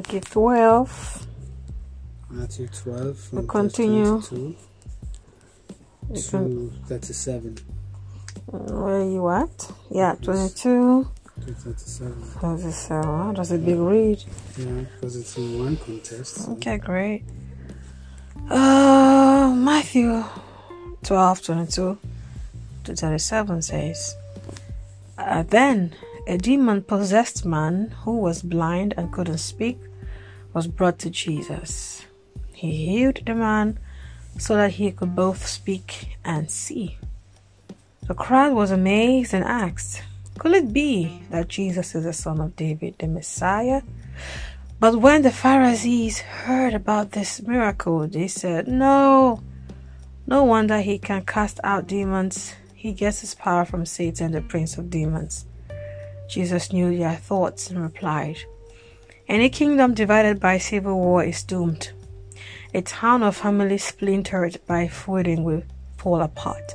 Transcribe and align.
Okay, 0.00 0.20
12. 0.20 1.26
Matthew 2.30 2.68
12. 2.68 3.18
from 3.18 3.38
We'll 3.38 3.46
continue. 3.46 4.22
22 4.22 4.56
to 6.14 6.72
37. 6.86 7.58
Where 8.46 9.02
you 9.04 9.28
at? 9.28 9.70
Yeah, 9.90 10.14
22. 10.22 11.06
To 11.44 11.52
37. 11.52 12.12
37. 12.40 13.34
That's 13.34 13.50
a 13.50 13.58
big 13.58 13.78
read. 13.78 14.24
Yeah, 14.56 14.84
because 14.94 15.16
it's 15.16 15.36
in 15.36 15.58
one 15.58 15.76
contest. 15.76 16.34
so- 16.46 16.52
Okay, 16.52 16.78
great. 16.78 17.24
Uh, 18.48 19.52
Matthew 19.54 20.24
12 21.02 21.42
22 21.42 21.98
to 22.84 22.96
37 22.96 23.60
says, 23.60 24.16
uh, 25.18 25.42
Then 25.42 25.92
a 26.26 26.38
demon 26.38 26.82
possessed 26.82 27.44
man 27.44 27.90
who 28.04 28.16
was 28.16 28.40
blind 28.42 28.94
and 28.96 29.12
couldn't 29.12 29.38
speak 29.38 29.78
was 30.52 30.66
brought 30.66 30.98
to 31.00 31.10
Jesus. 31.10 32.04
He 32.52 32.86
healed 32.86 33.20
the 33.24 33.34
man 33.34 33.78
so 34.38 34.54
that 34.56 34.72
he 34.72 34.90
could 34.90 35.14
both 35.14 35.46
speak 35.46 36.16
and 36.24 36.50
see. 36.50 36.98
The 38.06 38.14
crowd 38.14 38.54
was 38.54 38.70
amazed 38.70 39.34
and 39.34 39.44
asked, 39.44 40.02
Could 40.38 40.52
it 40.52 40.72
be 40.72 41.22
that 41.30 41.48
Jesus 41.48 41.94
is 41.94 42.04
the 42.04 42.12
son 42.12 42.40
of 42.40 42.56
David, 42.56 42.96
the 42.98 43.06
Messiah? 43.06 43.82
But 44.80 44.96
when 44.96 45.22
the 45.22 45.30
Pharisees 45.30 46.20
heard 46.20 46.74
about 46.74 47.12
this 47.12 47.42
miracle, 47.42 48.06
they 48.08 48.28
said, 48.28 48.66
No, 48.66 49.42
no 50.26 50.44
wonder 50.44 50.80
he 50.80 50.98
can 50.98 51.24
cast 51.24 51.60
out 51.62 51.86
demons. 51.86 52.54
He 52.74 52.92
gets 52.92 53.20
his 53.20 53.34
power 53.34 53.64
from 53.64 53.84
Satan, 53.84 54.32
the 54.32 54.40
prince 54.40 54.78
of 54.78 54.88
demons. 54.88 55.44
Jesus 56.28 56.72
knew 56.72 56.96
their 56.96 57.16
thoughts 57.16 57.68
and 57.68 57.82
replied, 57.82 58.38
Any 59.30 59.48
kingdom 59.48 59.94
divided 59.94 60.40
by 60.40 60.58
civil 60.58 60.98
war 60.98 61.24
is 61.24 61.42
doomed. 61.42 61.92
A 62.74 62.82
town 62.82 63.22
or 63.22 63.32
family 63.32 63.78
splintered 63.78 64.60
by 64.66 64.88
feuding 64.88 65.44
will 65.44 65.62
fall 65.96 66.20
apart. 66.20 66.74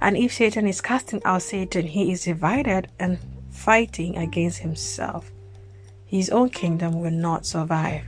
And 0.00 0.16
if 0.16 0.32
Satan 0.32 0.66
is 0.66 0.80
casting 0.80 1.20
out 1.26 1.42
Satan, 1.42 1.86
he 1.86 2.10
is 2.12 2.24
divided 2.24 2.88
and 2.98 3.18
fighting 3.50 4.16
against 4.16 4.60
himself 4.60 5.30
his 6.12 6.28
own 6.28 6.50
kingdom 6.50 7.00
will 7.00 7.10
not 7.10 7.46
survive. 7.46 8.04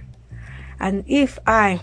And 0.79 1.05
if 1.07 1.39
I 1.47 1.81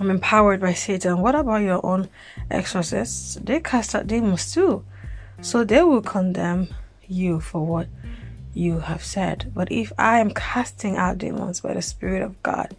am 0.00 0.10
empowered 0.10 0.58
by 0.58 0.72
Satan, 0.72 1.18
what 1.18 1.34
about 1.34 1.60
your 1.60 1.84
own 1.84 2.08
exorcists? 2.50 3.34
They 3.34 3.60
cast 3.60 3.94
out 3.94 4.06
demons 4.06 4.50
too. 4.50 4.86
So 5.42 5.64
they 5.64 5.82
will 5.82 6.00
condemn 6.00 6.68
you 7.06 7.40
for 7.40 7.66
what 7.66 7.88
you 8.58 8.80
have 8.80 9.04
said. 9.04 9.52
But 9.54 9.70
if 9.70 9.92
I 9.98 10.18
am 10.18 10.30
casting 10.30 10.96
out 10.96 11.18
demons 11.18 11.60
by 11.60 11.74
the 11.74 11.82
Spirit 11.82 12.22
of 12.22 12.42
God, 12.42 12.76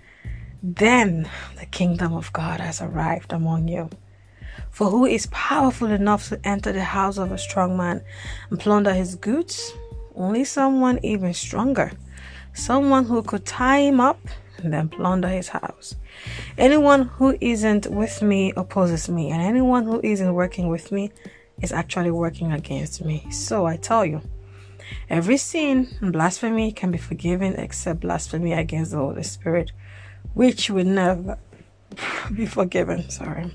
then 0.62 1.30
the 1.60 1.66
kingdom 1.66 2.14
of 2.14 2.34
God 2.34 2.60
has 2.60 2.82
arrived 2.82 3.32
among 3.34 3.68
you. 3.68 3.90
For 4.70 4.90
who 4.90 5.06
is 5.06 5.28
powerful 5.28 5.90
enough 5.90 6.30
to 6.30 6.40
enter 6.44 6.72
the 6.72 6.84
house 6.84 7.18
of 7.18 7.32
a 7.32 7.38
strong 7.38 7.78
man 7.78 8.04
and 8.50 8.60
plunder 8.60 8.94
his 8.94 9.16
goods? 9.16 9.74
Only 10.16 10.44
someone 10.44 11.00
even 11.02 11.34
stronger 11.34 11.94
someone 12.54 13.06
who 13.06 13.24
could 13.24 13.46
tie 13.46 13.80
him 13.80 14.00
up 14.00 14.20
and 14.58 14.74
then 14.74 14.90
plunder 14.90 15.30
his 15.30 15.50
house. 15.50 15.96
Anyone 16.58 17.04
who 17.04 17.38
isn't 17.40 17.88
with 17.88 18.22
me 18.22 18.52
opposes 18.58 19.08
me, 19.08 19.32
and 19.32 19.42
anyone 19.42 19.86
who 19.86 20.02
isn't 20.04 20.34
working 20.34 20.68
with 20.68 20.92
me 20.92 21.12
is 21.62 21.72
actually 21.72 22.12
working 22.12 22.52
against 22.52 23.04
me. 23.04 23.26
So 23.32 23.66
I 23.66 23.78
tell 23.78 24.06
you, 24.06 24.22
every 25.10 25.38
sin 25.38 25.96
and 26.02 26.14
blasphemy 26.14 26.72
can 26.72 26.92
be 26.92 26.98
forgiven 26.98 27.54
except 27.56 28.02
blasphemy 28.02 28.54
against 28.54 28.92
the 28.92 28.98
Holy 28.98 29.24
Spirit, 29.24 29.72
which 30.34 30.70
will 30.70 30.86
never 30.86 31.38
be 32.34 32.46
forgiven. 32.46 33.10
Sorry. 33.10 33.52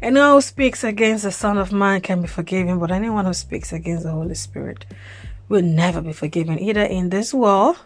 Anyone 0.00 0.34
who 0.34 0.40
speaks 0.40 0.84
against 0.84 1.24
the 1.24 1.32
Son 1.32 1.58
of 1.58 1.72
Man 1.72 2.00
can 2.00 2.22
be 2.22 2.28
forgiven, 2.28 2.78
but 2.78 2.92
anyone 2.92 3.24
who 3.24 3.34
speaks 3.34 3.72
against 3.72 4.04
the 4.04 4.12
Holy 4.12 4.34
Spirit 4.36 4.86
will 5.48 5.62
never 5.62 6.00
be 6.00 6.12
forgiven, 6.12 6.58
either 6.58 6.84
in 6.84 7.08
this 7.08 7.34
world 7.34 7.78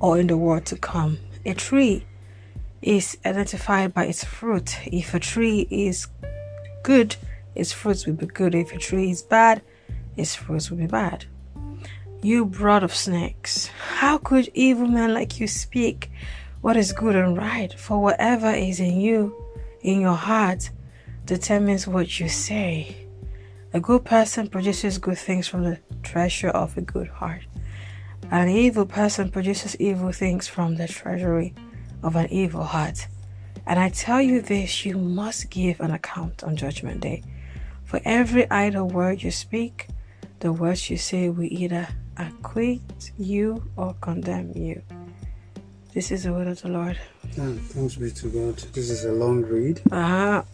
or 0.00 0.18
in 0.18 0.26
the 0.26 0.36
world 0.36 0.66
to 0.66 0.76
come. 0.76 1.18
A 1.46 1.54
tree 1.54 2.04
is 2.82 3.16
identified 3.24 3.94
by 3.94 4.06
its 4.06 4.24
fruit. 4.24 4.76
If 4.86 5.14
a 5.14 5.20
tree 5.20 5.68
is 5.70 6.08
good, 6.82 7.16
its 7.54 7.72
fruits 7.72 8.06
will 8.06 8.14
be 8.14 8.26
good. 8.26 8.54
If 8.54 8.72
a 8.72 8.78
tree 8.78 9.10
is 9.10 9.22
bad, 9.22 9.62
its 10.16 10.34
fruits 10.34 10.70
will 10.70 10.78
be 10.78 10.86
bad. 10.86 11.26
You 12.22 12.44
brood 12.44 12.82
of 12.82 12.94
snakes, 12.94 13.68
how 13.68 14.18
could 14.18 14.50
evil 14.52 14.86
men 14.86 15.14
like 15.14 15.40
you 15.40 15.46
speak 15.46 16.10
what 16.60 16.76
is 16.76 16.92
good 16.92 17.16
and 17.16 17.36
right? 17.38 17.72
For 17.72 18.02
whatever 18.02 18.50
is 18.50 18.80
in 18.80 19.00
you, 19.00 19.34
in 19.80 20.00
your 20.00 20.14
heart, 20.14 20.70
determines 21.24 21.86
what 21.86 22.20
you 22.20 22.28
say. 22.28 23.06
A 23.72 23.80
good 23.80 24.04
person 24.04 24.46
produces 24.46 24.98
good 24.98 25.16
things 25.16 25.48
from 25.48 25.64
the 25.64 25.78
treasure 26.02 26.50
of 26.50 26.76
a 26.76 26.82
good 26.82 27.08
heart. 27.08 27.42
An 28.30 28.50
evil 28.50 28.84
person 28.84 29.30
produces 29.30 29.74
evil 29.80 30.12
things 30.12 30.48
from 30.48 30.76
the 30.76 30.86
treasury 30.86 31.54
of 32.02 32.14
an 32.14 32.30
evil 32.30 32.64
heart. 32.64 33.06
And 33.66 33.78
I 33.78 33.88
tell 33.88 34.20
you 34.20 34.42
this 34.42 34.84
you 34.84 34.98
must 34.98 35.48
give 35.48 35.80
an 35.80 35.92
account 35.92 36.44
on 36.44 36.56
Judgment 36.56 37.00
Day. 37.00 37.22
For 37.84 38.00
every 38.04 38.50
idle 38.50 38.86
word 38.86 39.22
you 39.22 39.30
speak, 39.30 39.88
the 40.40 40.52
words 40.52 40.88
you 40.90 40.96
say 40.96 41.28
will 41.28 41.48
either 41.50 41.86
acquit 42.16 43.12
you 43.18 43.62
or 43.76 43.94
condemn 44.00 44.52
you. 44.56 44.82
This 45.92 46.10
is 46.10 46.24
the 46.24 46.32
word 46.32 46.48
of 46.48 46.62
the 46.62 46.68
Lord. 46.68 46.98
Yeah, 47.36 47.52
thanks 47.52 47.96
be 47.96 48.10
to 48.10 48.28
God. 48.28 48.56
This 48.72 48.90
is 48.90 49.04
a 49.04 49.12
long 49.12 49.42
read 49.42 49.82
Ah, 49.92 50.44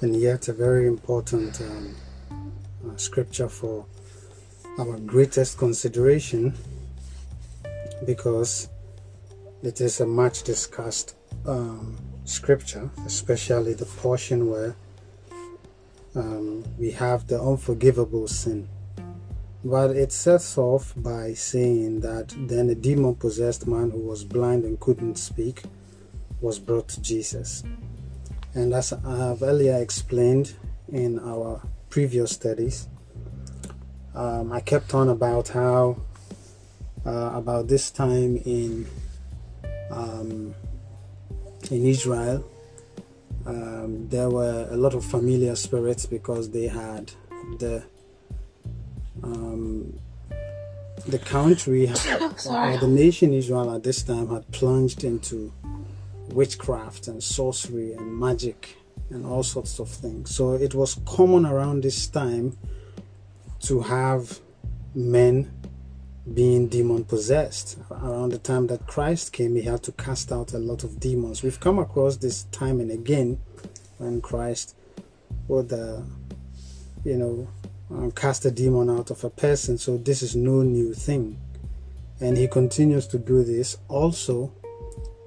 and 0.00 0.16
yet 0.16 0.48
a 0.48 0.52
very 0.52 0.86
important 0.86 1.60
um, 1.60 1.94
uh, 2.86 2.96
scripture 2.96 3.48
for 3.48 3.86
our 4.78 4.98
greatest 5.00 5.58
consideration 5.58 6.54
because 8.06 8.68
it 9.62 9.80
is 9.80 10.00
a 10.00 10.06
much 10.06 10.44
discussed 10.44 11.16
um, 11.46 11.96
scripture, 12.24 12.88
especially 13.04 13.74
the 13.74 13.86
portion 13.86 14.48
where 14.48 14.76
um, 16.14 16.64
we 16.78 16.90
have 16.92 17.26
the 17.26 17.40
unforgivable 17.40 18.28
sin. 18.28 18.68
But 19.64 19.90
it 19.90 20.12
sets 20.12 20.56
off 20.56 20.94
by 20.96 21.34
saying 21.34 22.00
that 22.00 22.34
then 22.48 22.70
a 22.70 22.74
demon 22.74 23.16
possessed 23.16 23.66
man 23.66 23.90
who 23.90 24.00
was 24.00 24.24
blind 24.24 24.64
and 24.64 24.78
couldn't 24.78 25.16
speak 25.16 25.62
was 26.40 26.58
brought 26.58 26.88
to 26.88 27.02
Jesus. 27.02 27.64
And 28.54 28.72
as 28.72 28.92
I 28.92 29.16
have 29.16 29.42
earlier 29.42 29.76
explained 29.76 30.54
in 30.88 31.18
our 31.18 31.62
previous 31.90 32.32
studies, 32.32 32.88
um, 34.14 34.52
I 34.52 34.60
kept 34.60 34.94
on 34.94 35.08
about 35.08 35.48
how, 35.48 36.00
uh, 37.04 37.32
about 37.34 37.68
this 37.68 37.90
time 37.90 38.36
in 38.44 38.86
um, 39.90 40.54
in 41.70 41.84
Israel, 41.84 42.44
um, 43.48 44.08
there 44.08 44.28
were 44.28 44.68
a 44.70 44.76
lot 44.76 44.94
of 44.94 45.04
familiar 45.04 45.56
spirits 45.56 46.04
because 46.04 46.50
they 46.50 46.66
had 46.68 47.10
the 47.58 47.82
um, 49.22 49.98
the 51.06 51.18
country 51.18 51.88
or 52.50 52.76
the 52.76 52.88
nation 52.88 53.32
Israel 53.32 53.74
at 53.74 53.82
this 53.82 54.02
time 54.02 54.28
had 54.28 54.50
plunged 54.52 55.02
into 55.02 55.52
witchcraft 56.28 57.08
and 57.08 57.22
sorcery 57.22 57.94
and 57.94 58.18
magic 58.18 58.76
and 59.08 59.24
all 59.24 59.42
sorts 59.42 59.78
of 59.78 59.88
things. 59.88 60.34
So 60.34 60.52
it 60.52 60.74
was 60.74 60.96
common 61.06 61.46
around 61.46 61.82
this 61.82 62.06
time 62.06 62.58
to 63.60 63.80
have 63.80 64.40
men 64.94 65.50
being 66.34 66.68
demon 66.68 67.04
possessed. 67.04 67.78
Around 67.90 68.30
the 68.30 68.38
time 68.38 68.66
that 68.68 68.86
Christ 68.86 69.32
came, 69.32 69.54
he 69.56 69.62
had 69.62 69.82
to 69.84 69.92
cast 69.92 70.32
out 70.32 70.52
a 70.52 70.58
lot 70.58 70.84
of 70.84 71.00
demons. 71.00 71.42
We've 71.42 71.60
come 71.60 71.78
across 71.78 72.16
this 72.16 72.44
time 72.44 72.80
and 72.80 72.90
again 72.90 73.40
when 73.98 74.20
Christ 74.20 74.76
would, 75.48 75.72
uh, 75.72 76.00
you 77.04 77.16
know, 77.16 77.48
uh, 77.94 78.10
cast 78.10 78.44
a 78.44 78.50
demon 78.50 78.90
out 78.90 79.10
of 79.10 79.24
a 79.24 79.30
person. 79.30 79.78
So 79.78 79.96
this 79.96 80.22
is 80.22 80.36
no 80.36 80.62
new 80.62 80.94
thing. 80.94 81.40
And 82.20 82.36
he 82.36 82.48
continues 82.48 83.06
to 83.08 83.18
do 83.18 83.44
this 83.44 83.78
also 83.88 84.52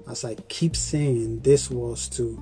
as 0.08 0.24
I 0.24 0.34
keep 0.34 0.76
saying, 0.76 1.40
this 1.40 1.70
was 1.70 2.08
to 2.10 2.38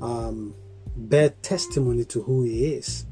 um, 0.00 0.54
bear 0.96 1.30
testimony 1.30 2.04
to 2.06 2.22
who 2.22 2.44
he 2.44 2.74
is. 2.74 3.06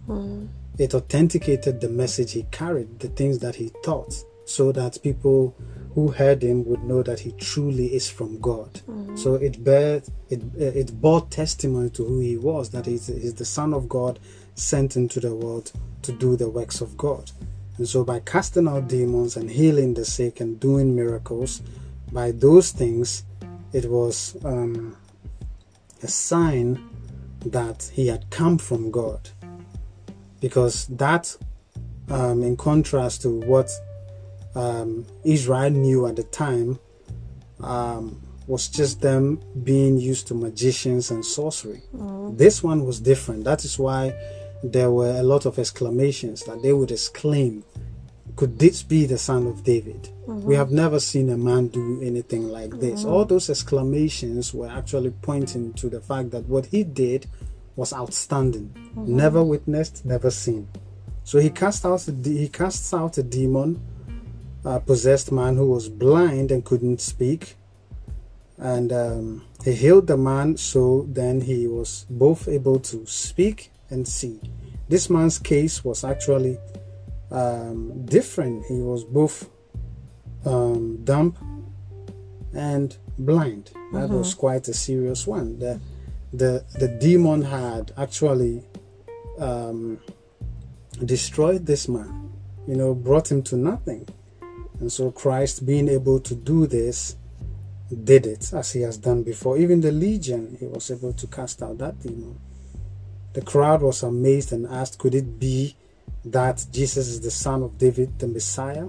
It 0.79 0.95
authenticated 0.95 1.81
the 1.81 1.89
message 1.89 2.33
he 2.33 2.45
carried, 2.51 3.01
the 3.01 3.09
things 3.09 3.39
that 3.41 3.57
he 3.57 3.73
taught, 3.83 4.15
so 4.45 4.73
that 4.73 5.03
people 5.03 5.55
who 5.95 6.09
heard 6.09 6.43
him 6.43 6.65
would 6.65 6.83
know 6.85 7.03
that 7.03 7.21
he 7.21 7.33
truly 7.33 7.95
is 7.95 8.11
from 8.11 8.41
God. 8.41 8.81
So 9.15 9.35
it 9.35 9.63
bear 9.63 10.03
it 10.31 10.43
it 10.57 11.01
bore 11.01 11.27
testimony 11.27 11.91
to 11.91 12.05
who 12.05 12.21
he 12.21 12.37
was, 12.37 12.71
that 12.71 12.87
he's, 12.87 13.09
he's 13.09 13.35
the 13.35 13.45
Son 13.45 13.75
of 13.75 13.89
God 13.89 14.19
sent 14.55 14.97
into 14.97 15.21
the 15.21 15.35
world 15.35 15.73
to 16.03 16.13
do 16.13 16.37
the 16.37 16.49
works 16.49 16.81
of 16.81 16.97
God. 16.97 17.31
And 17.77 17.83
And 17.83 17.89
so, 17.89 18.05
by 18.05 18.21
casting 18.21 18.69
out 18.69 18.89
demons 18.89 19.37
and 19.37 19.51
healing 19.51 19.95
the 19.95 20.05
sick 20.05 20.41
and 20.41 20.61
doing 20.61 20.95
miracles, 20.95 21.63
by 22.13 22.31
those 22.31 22.71
things, 22.71 23.25
it 23.73 23.87
was 23.87 24.37
um, 24.45 24.97
a 26.03 26.09
sign 26.09 26.89
that 27.47 27.91
he 27.93 28.07
had 28.07 28.31
come 28.31 28.59
from 28.59 28.91
God. 28.91 29.31
Because 30.41 30.87
that, 30.89 31.37
um, 32.11 32.43
in 32.43 32.57
contrast 32.57 33.23
to 33.23 33.31
what 33.31 33.71
um, 34.55 35.07
Israel 35.25 35.71
knew 35.71 36.07
at 36.07 36.17
the 36.17 36.25
time, 36.25 36.79
um, 37.61 38.21
was 38.47 38.69
just 38.69 39.01
them 39.01 39.41
being 39.63 39.99
used 39.99 40.27
to 40.29 40.35
magicians 40.35 41.11
and 41.11 41.25
sorcery. 41.25 41.83
Mm. 41.95 42.37
This 42.37 42.63
one 42.63 42.85
was 42.85 43.01
different. 43.01 43.45
That 43.45 43.65
is 43.65 43.79
why 43.79 44.15
there 44.63 44.91
were 44.91 45.19
a 45.19 45.23
lot 45.23 45.47
of 45.47 45.59
exclamations 45.59 46.45
that 46.45 46.63
they 46.63 46.73
would 46.73 46.91
exclaim, 46.91 47.65
Could 48.37 48.59
this 48.59 48.83
be 48.83 49.07
the 49.07 49.19
son 49.19 49.47
of 49.47 49.65
David? 49.65 50.09
Mm-hmm. 50.27 50.43
We 50.43 50.55
have 50.55 50.71
never 50.71 51.01
seen 51.01 51.31
a 51.31 51.37
man 51.37 51.69
do 51.69 52.01
anything 52.03 52.49
like 52.49 52.79
this. 52.79 53.01
Mm-hmm. 53.01 53.13
All 53.13 53.25
those 53.25 53.51
exclamations 53.51 54.55
were 54.55 54.69
actually 54.69 55.11
pointing 55.23 55.73
to 55.75 55.89
the 55.89 56.01
fact 56.01 56.31
that 56.31 56.47
what 56.47 56.67
he 56.67 56.85
did 56.85 57.27
was 57.77 57.93
outstanding, 57.93 58.69
mm-hmm. 58.69 59.17
never 59.17 59.43
witnessed, 59.43 60.05
never 60.05 60.31
seen. 60.31 60.69
So 61.25 61.39
he 61.39 61.51
cast 61.51 61.87
out 61.87 62.03
he 62.25 62.49
casts 62.49 62.93
out 62.93 63.19
a 63.19 63.23
demon, 63.23 63.81
a 64.65 64.81
possessed 64.81 65.33
man 65.33 65.57
who 65.57 65.67
was 65.67 65.89
blind 65.89 66.51
and 66.51 66.65
couldn't 66.65 67.01
speak, 67.01 67.57
and 68.59 68.93
um, 68.93 69.45
he 69.65 69.73
healed 69.73 70.07
the 70.07 70.17
man. 70.17 70.57
So 70.57 71.07
then 71.09 71.41
he 71.41 71.67
was 71.67 72.07
both 72.09 72.49
able 72.49 72.79
to 72.81 73.07
speak 73.07 73.71
and 73.91 74.07
see. 74.07 74.41
This 74.89 75.11
man's 75.11 75.39
case 75.39 75.85
was 75.85 76.05
actually 76.05 76.59
um, 77.31 78.05
different. 78.05 78.67
He 78.67 78.81
was 78.81 79.05
both 79.05 79.49
um, 80.45 81.03
dumb 81.05 81.37
and 82.55 82.97
blind. 83.19 83.71
That 83.93 84.09
mm-hmm. 84.09 84.19
was 84.19 84.35
quite 84.35 84.69
a 84.69 84.75
serious 84.75 85.27
one. 85.27 85.59
The 85.59 85.81
the 86.33 86.65
the 86.79 86.89
demon 86.89 87.43
had 87.43 87.93
actually 87.97 88.63
um, 89.39 89.99
destroyed 91.05 91.67
this 91.67 91.89
man. 91.89 92.31
You 92.67 92.77
know, 92.77 92.95
brought 92.95 93.31
him 93.31 93.43
to 93.45 93.57
nothing. 93.57 94.09
And 94.83 94.91
so 94.91 95.13
Christ, 95.13 95.65
being 95.65 95.89
able 95.89 96.19
to 96.19 96.35
do 96.35 96.67
this, 96.67 97.15
did 97.95 98.27
it 98.27 98.53
as 98.53 98.73
he 98.73 98.81
has 98.81 98.97
done 98.97 99.23
before. 99.23 99.57
Even 99.57 99.81
the 99.81 99.93
legion, 99.93 100.57
he 100.59 100.67
was 100.67 100.91
able 100.91 101.13
to 101.13 101.27
cast 101.29 101.63
out 101.63 101.79
that 101.79 102.01
demon. 102.01 102.37
The 103.33 103.43
crowd 103.43 103.81
was 103.81 104.03
amazed 104.03 104.53
and 104.53 104.67
asked, 104.67 104.99
Could 104.99 105.15
it 105.15 105.39
be 105.39 105.77
that 106.25 106.67
Jesus 106.73 107.07
is 107.07 107.21
the 107.21 107.31
son 107.31 107.63
of 107.63 107.79
David, 107.79 108.19
the 108.19 108.27
Messiah? 108.27 108.89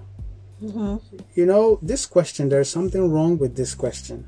Mm-hmm. 0.60 0.98
You 1.36 1.46
know, 1.46 1.78
this 1.84 2.08
question, 2.08 2.50
there's 2.50 2.72
something 2.72 3.12
wrong 3.12 3.38
with 3.38 3.56
this 3.56 3.76
question. 3.76 4.28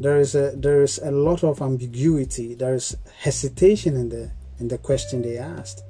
There 0.00 0.18
is 0.18 0.34
a 0.34 0.50
there 0.56 0.82
is 0.82 0.98
a 0.98 1.12
lot 1.12 1.44
of 1.44 1.62
ambiguity. 1.62 2.54
There 2.54 2.74
is 2.74 2.96
hesitation 3.18 3.94
in 3.94 4.08
the 4.08 4.32
in 4.58 4.66
the 4.66 4.78
question 4.78 5.22
they 5.22 5.38
asked. 5.38 5.84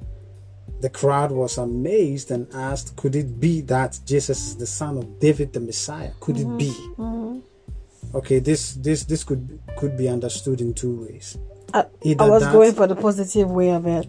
The 0.81 0.89
crowd 0.89 1.31
was 1.31 1.57
amazed 1.57 2.31
and 2.31 2.47
asked, 2.53 2.95
"Could 2.95 3.15
it 3.15 3.39
be 3.39 3.61
that 3.61 3.99
Jesus 4.05 4.47
is 4.47 4.55
the 4.57 4.67
son 4.67 4.97
of 4.97 5.19
David, 5.19 5.53
the 5.53 5.59
Messiah? 5.59 6.11
Could 6.19 6.37
mm-hmm. 6.37 6.55
it 6.55 6.57
be?" 6.57 6.71
Mm-hmm. 6.97 7.39
Okay, 8.15 8.39
this 8.39 8.73
this 8.73 9.03
this 9.03 9.23
could 9.23 9.59
could 9.77 9.97
be 9.97 10.07
understood 10.09 10.61
in 10.61 10.73
two 10.73 11.05
ways. 11.05 11.37
I, 11.73 11.85
I 12.19 12.29
was 12.29 12.43
that, 12.43 12.53
going 12.53 12.73
for 12.73 12.87
the 12.87 12.95
positive 12.95 13.51
way 13.51 13.69
of 13.69 13.85
it. 13.85 14.07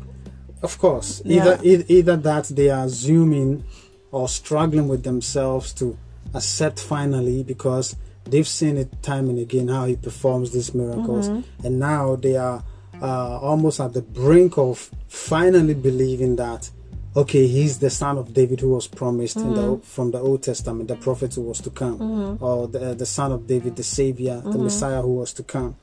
Of 0.62 0.78
course, 0.78 1.22
yeah. 1.24 1.58
either 1.58 1.84
either 1.88 2.16
that 2.16 2.44
they 2.44 2.70
are 2.70 2.84
assuming 2.84 3.64
or 4.10 4.28
struggling 4.28 4.88
with 4.88 5.02
themselves 5.02 5.72
to 5.74 5.98
accept 6.34 6.80
finally 6.80 7.42
because 7.42 7.96
they've 8.24 8.48
seen 8.48 8.76
it 8.76 9.02
time 9.02 9.28
and 9.28 9.38
again 9.38 9.68
how 9.68 9.86
he 9.86 9.96
performs 9.96 10.52
these 10.52 10.74
miracles, 10.74 11.28
mm-hmm. 11.28 11.66
and 11.66 11.78
now 11.78 12.16
they 12.16 12.36
are 12.36 12.62
uh, 13.02 13.38
almost 13.40 13.80
at 13.80 13.92
the 13.92 14.02
brink 14.02 14.58
of 14.58 14.90
finally 15.08 15.74
believing 15.74 16.36
that 16.36 16.70
okay, 17.16 17.46
he's 17.46 17.78
the 17.78 17.90
son 17.90 18.18
of 18.18 18.32
David 18.32 18.60
who 18.60 18.70
was 18.70 18.86
promised 18.86 19.38
mm-hmm. 19.38 19.54
the, 19.54 19.78
from 19.84 20.10
the 20.12 20.18
Old 20.18 20.42
Testament, 20.42 20.88
the 20.88 20.96
prophet 20.96 21.34
who 21.34 21.42
was 21.42 21.60
to 21.62 21.70
come, 21.70 21.98
mm-hmm. 21.98 22.44
or 22.44 22.68
the, 22.68 22.94
the 22.94 23.06
son 23.06 23.32
of 23.32 23.46
David, 23.46 23.76
the 23.76 23.82
Savior, 23.82 24.36
the 24.36 24.50
mm-hmm. 24.50 24.64
Messiah 24.64 25.02
who 25.02 25.16
was 25.16 25.32
to 25.34 25.42
come. 25.42 25.76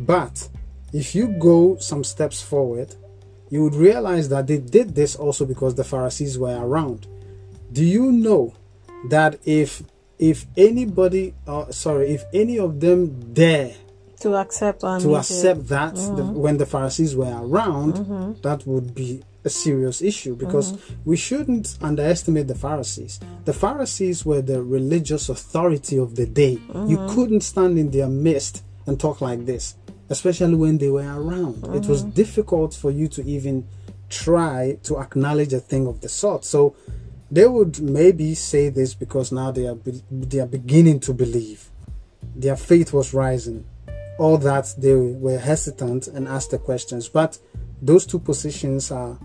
But 0.00 0.48
if 0.92 1.14
you 1.14 1.28
go 1.28 1.76
some 1.76 2.04
steps 2.04 2.40
forward, 2.40 2.94
you 3.50 3.62
would 3.62 3.74
realize 3.74 4.28
that 4.30 4.46
they 4.46 4.58
did 4.58 4.94
this 4.94 5.14
also 5.14 5.44
because 5.44 5.74
the 5.74 5.84
Pharisees 5.84 6.38
were 6.38 6.58
around. 6.58 7.06
Do 7.70 7.84
you 7.84 8.10
know 8.10 8.54
that 9.08 9.38
if 9.44 9.82
if 10.18 10.46
anybody, 10.56 11.34
uh, 11.46 11.70
sorry, 11.72 12.10
if 12.10 12.24
any 12.32 12.58
of 12.58 12.80
them 12.80 13.32
dare 13.34 13.74
to 14.22 14.36
accept 14.36 14.80
to 14.80 15.16
accept 15.16 15.68
that 15.68 15.94
mm-hmm. 15.94 16.16
the, 16.16 16.24
when 16.24 16.56
the 16.58 16.66
Pharisees 16.66 17.14
were 17.14 17.32
around, 17.32 17.94
mm-hmm. 17.94 18.40
that 18.42 18.66
would 18.66 18.94
be 18.94 19.22
a 19.44 19.50
serious 19.50 20.00
issue 20.00 20.36
because 20.36 20.72
mm-hmm. 20.72 20.94
we 21.04 21.16
shouldn't 21.16 21.76
underestimate 21.82 22.46
the 22.46 22.54
Pharisees. 22.54 23.18
The 23.44 23.52
Pharisees 23.52 24.24
were 24.24 24.40
the 24.40 24.62
religious 24.62 25.28
authority 25.28 25.98
of 25.98 26.14
the 26.14 26.26
day. 26.26 26.52
You 26.52 26.98
mm-hmm. 26.98 27.14
couldn't 27.14 27.40
stand 27.40 27.78
in 27.78 27.90
their 27.90 28.08
midst 28.08 28.64
and 28.86 28.98
talk 28.98 29.20
like 29.20 29.46
this 29.46 29.76
especially 30.12 30.54
when 30.54 30.76
they 30.76 30.90
were 30.90 31.00
around. 31.00 31.64
It 31.74 31.86
was 31.86 32.02
mm-hmm. 32.02 32.10
difficult 32.10 32.74
for 32.74 32.90
you 32.90 33.08
to 33.08 33.24
even 33.24 33.66
try 34.10 34.78
to 34.82 34.98
acknowledge 34.98 35.54
a 35.54 35.60
thing 35.60 35.86
of 35.86 36.02
the 36.02 36.08
sort. 36.08 36.44
So 36.44 36.76
they 37.30 37.46
would 37.46 37.80
maybe 37.80 38.34
say 38.34 38.68
this 38.68 38.92
because 38.92 39.32
now 39.32 39.50
they 39.50 39.66
are 39.66 39.74
be- 39.74 40.02
they 40.10 40.40
are 40.40 40.46
beginning 40.46 41.00
to 41.00 41.14
believe. 41.14 41.70
Their 42.36 42.56
faith 42.56 42.92
was 42.92 43.14
rising. 43.14 43.64
All 44.18 44.38
that 44.38 44.74
they 44.78 44.94
were 44.94 45.38
hesitant 45.38 46.08
and 46.08 46.28
asked 46.28 46.50
the 46.50 46.58
questions, 46.58 47.08
but 47.08 47.38
those 47.80 48.06
two 48.06 48.18
positions 48.18 48.90
are 48.90 49.18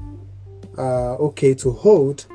uh, 0.78 1.16
okay 1.16 1.54
to 1.56 1.72
hold, 1.72 2.26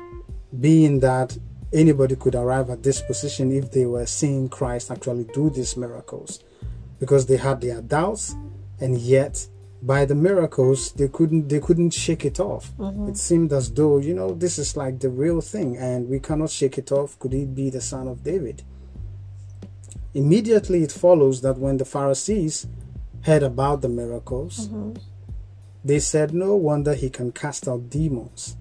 being 0.59 0.99
that 0.99 1.37
anybody 1.73 2.15
could 2.15 2.35
arrive 2.35 2.69
at 2.69 2.83
this 2.83 3.01
position 3.01 3.51
if 3.51 3.71
they 3.71 3.85
were 3.85 4.05
seeing 4.05 4.47
Christ 4.47 4.91
actually 4.91 5.25
do 5.33 5.49
these 5.49 5.75
miracles. 5.75 6.43
Because 6.99 7.25
they 7.25 7.37
had 7.37 7.59
their 7.59 7.81
doubts 7.81 8.35
and 8.79 8.97
yet 8.97 9.47
by 9.81 10.05
the 10.05 10.15
miracles 10.15 10.93
they 10.93 11.09
couldn't 11.09 11.49
they 11.49 11.59
couldn't 11.59 11.91
shake 11.91 12.23
it 12.23 12.39
off. 12.39 12.71
Mm-hmm. 12.77 13.09
it 13.09 13.17
seemed 13.17 13.51
as 13.51 13.71
though 13.73 13.97
you 13.97 14.13
know 14.13 14.33
this 14.33 14.57
is 14.57 14.77
like 14.77 14.99
the 14.99 15.09
real 15.09 15.41
thing 15.41 15.75
and 15.77 16.07
we 16.07 16.19
cannot 16.19 16.49
shake 16.49 16.77
it 16.77 16.91
off. 16.91 17.19
Could 17.19 17.33
it 17.33 17.53
be 17.53 17.69
the 17.69 17.81
son 17.81 18.07
of 18.07 18.23
david 18.23 18.63
immediately 20.13 20.83
it 20.83 20.91
follows 20.91 21.41
that 21.41 21.57
when 21.57 21.77
the 21.77 21.85
pharisees 21.85 22.67
heard 23.23 23.43
about 23.43 23.81
the 23.81 23.89
miracles 23.89 24.67
mm-hmm. 24.67 24.93
they 25.83 25.99
said 25.99 26.33
no 26.33 26.55
wonder 26.55 26.93
he 26.93 27.09
can 27.09 27.31
cast 27.31 27.67
out 27.67 27.89
demons 27.89 28.55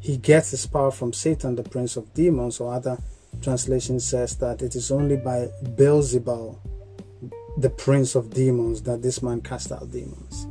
he 0.00 0.16
gets 0.16 0.50
his 0.50 0.66
power 0.66 0.90
from 0.90 1.12
satan 1.12 1.56
the 1.56 1.62
prince 1.62 1.96
of 1.96 2.12
demons 2.14 2.60
or 2.60 2.72
other 2.72 2.98
translation 3.42 4.00
says 4.00 4.36
that 4.36 4.62
it 4.62 4.74
is 4.74 4.90
only 4.90 5.16
by 5.16 5.48
beelzebul 5.62 6.58
the 7.56 7.70
prince 7.70 8.14
of 8.14 8.30
demons 8.30 8.82
that 8.82 9.02
this 9.02 9.22
man 9.22 9.40
cast 9.40 9.72
out 9.72 9.90
demons. 9.90 10.46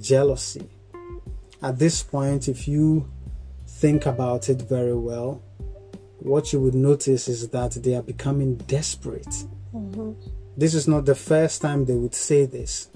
Jealousy. 0.00 0.68
At 1.62 1.78
this 1.78 2.02
point, 2.02 2.48
if 2.48 2.66
you 2.66 3.10
think 3.66 4.06
about 4.06 4.48
it 4.48 4.62
very 4.62 4.96
well, 4.96 5.42
what 6.18 6.52
you 6.52 6.60
would 6.60 6.74
notice 6.74 7.28
is 7.28 7.48
that 7.48 7.72
they 7.72 7.94
are 7.94 8.02
becoming 8.02 8.56
desperate. 8.56 9.44
Mm-hmm. 9.74 10.12
This 10.56 10.74
is 10.74 10.86
not 10.86 11.04
the 11.04 11.14
first 11.14 11.60
time 11.60 11.84
they 11.84 11.94
would 11.94 12.14
say 12.14 12.46
this, 12.46 12.88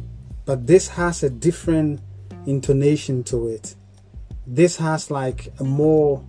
but 0.44 0.66
this 0.66 0.88
has 0.88 1.22
a 1.22 1.30
different 1.30 2.00
intonation 2.46 3.24
to 3.24 3.48
it. 3.48 3.74
This 4.46 4.76
has 4.76 5.10
like 5.10 5.52
a 5.58 5.64
more 5.64 6.24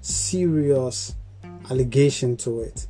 serious 0.00 1.14
allegation 1.70 2.36
to 2.38 2.60
it. 2.60 2.86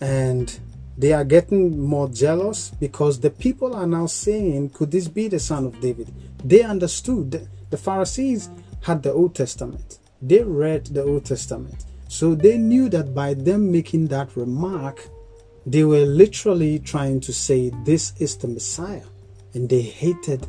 And 0.00 0.58
they 0.96 1.12
are 1.12 1.24
getting 1.24 1.80
more 1.80 2.08
jealous 2.08 2.70
because 2.70 3.20
the 3.20 3.30
people 3.30 3.74
are 3.74 3.86
now 3.86 4.06
saying, 4.06 4.70
Could 4.70 4.90
this 4.90 5.08
be 5.08 5.28
the 5.28 5.38
son 5.38 5.66
of 5.66 5.80
David? 5.80 6.12
They 6.44 6.62
understood. 6.62 7.48
The 7.70 7.76
Pharisees 7.76 8.50
had 8.82 9.02
the 9.02 9.12
Old 9.12 9.34
Testament, 9.34 9.98
they 10.20 10.42
read 10.42 10.86
the 10.86 11.02
Old 11.04 11.24
Testament. 11.24 11.84
So 12.10 12.34
they 12.34 12.58
knew 12.58 12.88
that 12.88 13.14
by 13.14 13.34
them 13.34 13.70
making 13.70 14.08
that 14.08 14.36
remark, 14.36 15.08
they 15.64 15.84
were 15.84 16.04
literally 16.04 16.80
trying 16.80 17.20
to 17.20 17.32
say, 17.32 17.70
This 17.84 18.14
is 18.18 18.36
the 18.36 18.48
Messiah. 18.48 19.06
And 19.54 19.68
they 19.68 19.82
hated 19.82 20.44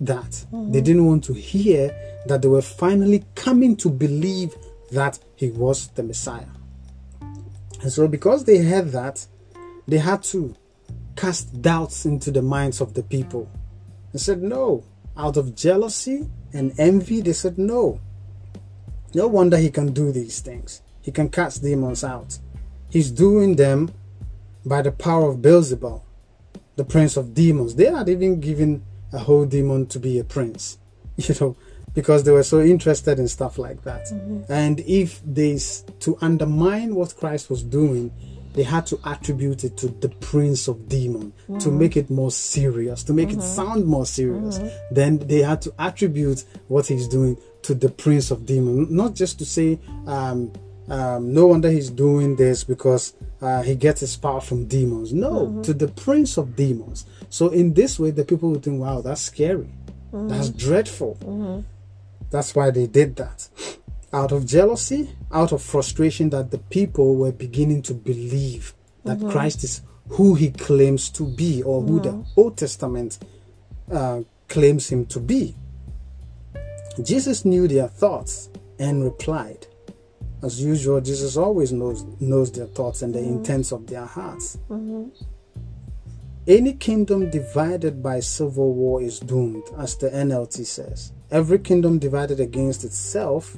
that. 0.00 0.30
Mm-hmm. 0.30 0.70
They 0.70 0.82
didn't 0.82 1.06
want 1.06 1.24
to 1.24 1.32
hear 1.32 1.96
that 2.26 2.42
they 2.42 2.48
were 2.48 2.60
finally 2.60 3.24
coming 3.34 3.74
to 3.76 3.88
believe 3.88 4.54
that 4.90 5.18
he 5.34 5.50
was 5.50 5.88
the 5.88 6.02
Messiah. 6.02 6.52
And 7.80 7.90
so, 7.90 8.06
because 8.06 8.44
they 8.44 8.58
had 8.58 8.88
that, 8.88 9.26
they 9.88 9.98
had 9.98 10.22
to 10.24 10.54
cast 11.16 11.62
doubts 11.62 12.04
into 12.04 12.30
the 12.30 12.42
minds 12.42 12.82
of 12.82 12.92
the 12.92 13.02
people 13.02 13.50
and 14.12 14.20
said 14.20 14.42
no. 14.42 14.84
Out 15.16 15.38
of 15.38 15.54
jealousy 15.54 16.28
and 16.52 16.78
envy, 16.78 17.22
they 17.22 17.32
said 17.32 17.56
no. 17.56 17.98
No 19.14 19.26
wonder 19.26 19.56
he 19.56 19.70
can 19.70 19.92
do 19.92 20.12
these 20.12 20.40
things. 20.40 20.82
He 21.00 21.10
can 21.10 21.28
cast 21.28 21.62
demons 21.62 22.04
out. 22.04 22.38
He's 22.88 23.10
doing 23.10 23.56
them 23.56 23.92
by 24.64 24.82
the 24.82 24.92
power 24.92 25.30
of 25.30 25.38
Beelzebul, 25.38 26.02
the 26.76 26.84
prince 26.84 27.16
of 27.16 27.34
demons. 27.34 27.74
They 27.74 27.86
had 27.90 28.08
even 28.08 28.40
given 28.40 28.84
a 29.12 29.18
whole 29.18 29.44
demon 29.44 29.86
to 29.86 29.98
be 29.98 30.18
a 30.18 30.24
prince, 30.24 30.78
you 31.16 31.34
know, 31.40 31.56
because 31.94 32.24
they 32.24 32.30
were 32.30 32.42
so 32.42 32.60
interested 32.60 33.18
in 33.18 33.28
stuff 33.28 33.58
like 33.58 33.82
that. 33.82 34.06
Mm-hmm. 34.06 34.52
And 34.52 34.80
if 34.80 35.20
they 35.24 35.58
to 36.00 36.16
undermine 36.20 36.94
what 36.94 37.16
Christ 37.16 37.50
was 37.50 37.62
doing, 37.62 38.12
they 38.54 38.62
had 38.62 38.86
to 38.86 39.00
attribute 39.04 39.64
it 39.64 39.76
to 39.78 39.88
the 39.88 40.08
prince 40.08 40.68
of 40.68 40.88
demon 40.88 41.32
mm-hmm. 41.42 41.58
to 41.58 41.70
make 41.70 41.96
it 41.96 42.10
more 42.10 42.30
serious, 42.30 43.02
to 43.04 43.12
make 43.12 43.30
mm-hmm. 43.30 43.40
it 43.40 43.42
sound 43.42 43.86
more 43.86 44.06
serious. 44.06 44.58
Mm-hmm. 44.58 44.94
Then 44.94 45.18
they 45.18 45.40
had 45.40 45.62
to 45.62 45.74
attribute 45.78 46.44
what 46.68 46.86
he's 46.86 47.08
doing 47.08 47.38
to 47.62 47.74
the 47.74 47.88
prince 47.88 48.30
of 48.30 48.44
demon, 48.44 48.94
not 48.94 49.14
just 49.14 49.38
to 49.38 49.44
say, 49.44 49.78
um, 50.06 50.52
um, 50.88 51.32
no 51.32 51.46
wonder 51.46 51.70
he's 51.70 51.90
doing 51.90 52.36
this 52.36 52.64
because 52.64 53.14
uh, 53.40 53.62
he 53.62 53.74
gets 53.74 54.00
his 54.00 54.16
power 54.16 54.40
from 54.40 54.66
demons. 54.66 55.12
No, 55.12 55.46
mm-hmm. 55.46 55.62
to 55.62 55.74
the 55.74 55.88
prince 55.88 56.36
of 56.36 56.56
demons. 56.56 57.06
So 57.30 57.48
in 57.48 57.72
this 57.74 57.98
way, 57.98 58.10
the 58.10 58.24
people 58.24 58.50
would 58.50 58.62
think, 58.62 58.80
wow, 58.80 59.00
that's 59.00 59.22
scary. 59.22 59.70
Mm-hmm. 60.12 60.28
That's 60.28 60.50
dreadful. 60.50 61.16
Mm-hmm. 61.20 61.60
That's 62.30 62.54
why 62.54 62.70
they 62.70 62.86
did 62.86 63.16
that. 63.16 63.48
Out 64.12 64.32
of 64.32 64.46
jealousy, 64.46 65.10
out 65.30 65.52
of 65.52 65.62
frustration 65.62 66.30
that 66.30 66.50
the 66.50 66.58
people 66.58 67.16
were 67.16 67.32
beginning 67.32 67.82
to 67.82 67.94
believe 67.94 68.74
that 69.04 69.18
mm-hmm. 69.18 69.30
Christ 69.30 69.64
is 69.64 69.82
who 70.10 70.34
he 70.34 70.50
claims 70.50 71.08
to 71.10 71.24
be 71.24 71.62
or 71.62 71.80
who 71.80 72.00
the. 72.00 72.24
Old 72.36 72.56
Testament 72.56 73.18
uh, 73.90 74.20
claims 74.48 74.90
him 74.90 75.06
to 75.06 75.20
be. 75.20 75.56
Jesus 77.02 77.44
knew 77.44 77.66
their 77.66 77.88
thoughts 77.88 78.50
and 78.78 79.02
replied, 79.02 79.66
as 80.42 80.62
usual, 80.62 81.00
Jesus 81.00 81.36
always 81.36 81.72
knows 81.72 82.04
knows 82.20 82.50
their 82.50 82.66
thoughts 82.66 83.02
and 83.02 83.14
the 83.14 83.20
mm-hmm. 83.20 83.34
intents 83.34 83.72
of 83.72 83.86
their 83.86 84.04
hearts. 84.04 84.58
Mm-hmm. 84.68 85.08
Any 86.48 86.72
kingdom 86.72 87.30
divided 87.30 88.02
by 88.02 88.18
civil 88.18 88.74
war 88.74 89.00
is 89.00 89.20
doomed, 89.20 89.62
as 89.78 89.96
the 89.96 90.10
NLT 90.10 90.66
says. 90.66 91.12
Every 91.30 91.60
kingdom 91.60 92.00
divided 92.00 92.40
against 92.40 92.82
itself 92.82 93.56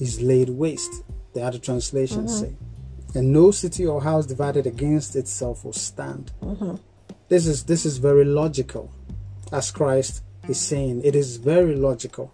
is 0.00 0.20
laid 0.20 0.48
waste, 0.48 1.02
the 1.34 1.42
other 1.42 1.58
translations 1.58 2.32
mm-hmm. 2.32 2.52
say. 2.52 3.18
And 3.18 3.32
no 3.32 3.50
city 3.50 3.86
or 3.86 4.02
house 4.02 4.26
divided 4.26 4.66
against 4.66 5.16
itself 5.16 5.64
will 5.64 5.72
stand. 5.72 6.32
Mm-hmm. 6.42 6.76
This 7.28 7.46
is 7.46 7.64
this 7.64 7.84
is 7.84 7.98
very 7.98 8.24
logical, 8.24 8.90
as 9.52 9.70
Christ 9.70 10.22
is 10.48 10.60
saying. 10.60 11.02
It 11.04 11.14
is 11.14 11.36
very 11.36 11.76
logical. 11.76 12.32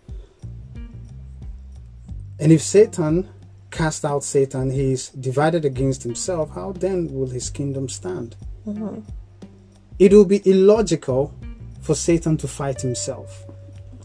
And 2.39 2.53
if 2.53 2.63
Satan 2.63 3.29
cast 3.71 4.05
out 4.05 4.25
Satan, 4.25 4.71
he 4.71 4.93
is 4.93 5.09
divided 5.11 5.65
against 5.65 6.03
himself, 6.03 6.51
how 6.55 6.73
then 6.73 7.13
will 7.13 7.29
his 7.29 7.51
kingdom 7.51 7.89
stand? 7.89 8.37
Mm-hmm. 8.67 9.01
It 9.99 10.13
will 10.13 10.27
be 10.27 10.43
illogical 10.45 11.35
for 11.81 11.95
Satan 11.95 12.37
to 12.39 12.49
fight 12.49 12.83
himself. 12.83 13.46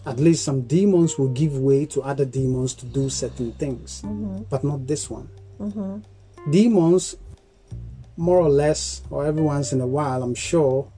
At 0.06 0.20
least 0.20 0.44
some 0.44 0.64
demons 0.64 1.18
will 1.18 1.30
give 1.30 1.58
way 1.58 1.86
to 1.88 2.02
other 2.02 2.26
demons 2.26 2.74
to 2.76 2.86
do 2.86 3.10
certain 3.10 3.52
things, 3.54 4.02
mm-hmm. 4.02 4.44
but 4.50 4.64
not 4.64 4.88
this 4.88 5.10
one. 5.10 5.30
Mm-hmm. 5.60 6.52
Demons, 6.52 7.16
more 8.18 8.40
or 8.40 8.50
less, 8.50 9.04
or 9.12 9.26
every 9.26 9.44
once 9.44 9.74
in 9.74 9.82
a 9.82 9.86
while, 9.86 10.24
I'm 10.24 10.34
sure, 10.34 10.92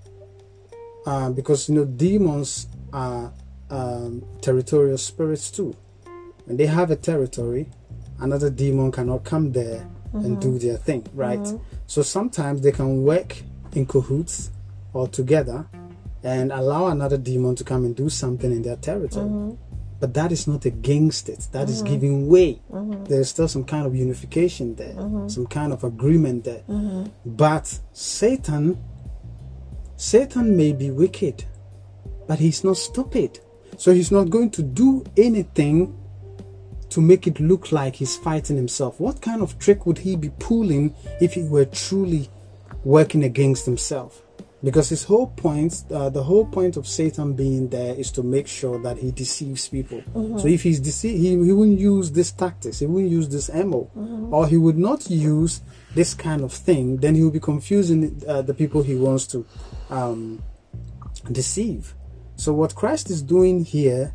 uh, 1.05 1.31
because 1.31 1.67
you 1.67 1.75
know, 1.75 1.86
demons 1.86 2.67
are 2.93 3.33
um, 3.69 4.24
territorial 4.41 4.98
spirits 4.98 5.51
too. 5.51 5.75
When 6.45 6.55
they 6.55 6.67
have 6.67 6.91
a 6.91 6.95
territory, 6.95 7.69
another 8.19 8.50
demon 8.50 8.91
cannot 8.91 9.25
come 9.25 9.51
there 9.51 9.86
mm-hmm. 10.13 10.25
and 10.25 10.41
do 10.41 10.57
their 10.57 10.77
thing, 10.77 11.05
right? 11.13 11.39
Mm-hmm. 11.39 11.57
So 11.88 12.01
sometimes 12.03 12.62
they 12.62 12.72
can 12.72 13.03
work 13.03 13.36
in 13.74 13.86
cahoots 13.86 14.51
or 14.93 15.07
together 15.07 15.67
and 16.24 16.51
allow 16.51 16.88
another 16.88 17.18
demon 17.18 17.56
to 17.56 17.63
come 17.63 17.86
and 17.86 17.96
do 17.96 18.10
something 18.10 18.51
in 18.51 18.62
their 18.62 18.77
territory. 18.77 19.25
Mm-hmm. 19.25 19.56
But 20.00 20.13
that 20.15 20.32
is 20.32 20.48
not 20.48 20.65
against 20.65 21.30
it. 21.30 21.48
That 21.51 21.70
is 21.70 21.82
mm-hmm. 21.82 21.94
giving 21.94 22.27
way. 22.27 22.62
Mm-hmm. 22.72 23.06
There's 23.06 23.30
still 23.30 23.48
some 23.48 23.63
kind 23.63 23.86
of 23.86 23.96
unification 23.96 24.75
there, 24.75 24.94
mm-hmm. 24.94 25.27
some 25.27 25.48
kind 25.48 25.72
of 25.72 25.84
agreement 25.84 26.44
there. 26.44 26.63
But 27.25 27.80
Satan, 27.94 28.84
Satan 29.96 30.58
may 30.58 30.74
be 30.74 30.92
wicked, 30.92 31.46
but 32.27 32.39
he's 32.39 32.63
not 32.63 32.77
stupid. 32.77 33.39
So 33.77 33.94
he's 33.94 34.12
not 34.12 34.30
going 34.30 34.51
to 34.51 34.63
do 34.63 35.03
anything 35.18 35.98
to 36.89 37.01
make 37.01 37.25
it 37.25 37.39
look 37.39 37.72
like 37.72 37.96
he's 37.96 38.15
fighting 38.15 38.56
himself. 38.56 39.00
What 39.00 39.22
kind 39.22 39.42
of 39.42 39.58
trick 39.58 39.86
would 39.86 40.00
he 40.00 40.15
be 40.15 40.30
pulling 40.38 40.94
if 41.20 41.34
he 41.34 41.44
were 41.44 41.65
truly 41.65 42.30
working 42.84 43.24
against 43.24 43.65
himself? 43.65 44.23
Because 44.63 44.88
his 44.88 45.03
whole 45.03 45.27
point, 45.27 45.84
uh, 45.91 46.10
the 46.10 46.24
whole 46.24 46.46
point 46.46 46.77
of 46.77 46.88
Satan 46.88 47.34
being 47.34 47.67
there 47.67 47.93
is 47.96 48.12
to 48.12 48.24
make 48.24 48.48
sure 48.48 48.79
that 48.79 48.98
he 48.98 49.12
deceives 49.12 49.67
people. 49.67 50.01
Mm-hmm. 50.15 50.38
So 50.38 50.48
if 50.48 50.63
he's 50.63 50.79
deceived, 50.79 51.20
he, 51.20 51.32
he 51.32 51.51
wouldn't 51.51 51.79
use 51.79 52.12
this 52.12 52.32
tactics, 52.32 52.79
he 52.79 52.86
wouldn't 52.86 53.12
use 53.12 53.27
this 53.27 53.50
ammo, 53.50 53.91
mm-hmm. 53.96 54.34
or 54.34 54.48
he 54.48 54.55
would 54.55 54.77
not 54.77 55.10
use 55.10 55.62
this 55.96 56.13
kind 56.13 56.41
of 56.41 56.53
thing. 56.53 56.98
Then 56.98 57.15
he 57.15 57.24
will 57.24 57.32
be 57.32 57.41
confusing 57.41 58.22
uh, 58.25 58.41
the 58.41 58.53
people 58.53 58.84
he 58.84 58.96
wants 58.96 59.27
to 59.27 59.46
um, 59.89 60.41
deceive. 61.29 61.93
So 62.38 62.53
what 62.53 62.74
Christ 62.74 63.10
is 63.10 63.22
doing 63.22 63.65
here 63.65 64.13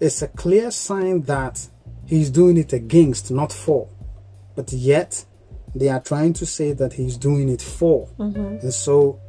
is 0.00 0.22
a 0.22 0.28
clear 0.28 0.70
sign 0.70 1.22
that 1.22 1.68
he's 2.06 2.30
doing 2.30 2.56
it 2.56 2.72
against, 2.72 3.30
not 3.30 3.52
for. 3.52 3.88
But 4.56 4.72
yet, 4.72 5.24
they 5.74 5.88
are 5.88 6.00
trying 6.00 6.32
to 6.34 6.46
say 6.46 6.72
that 6.72 6.94
he's 6.94 7.16
doing 7.16 7.48
it 7.48 7.62
for. 7.62 8.08
Mm-hmm. 8.18 8.58
And 8.62 8.74
so 8.74 9.20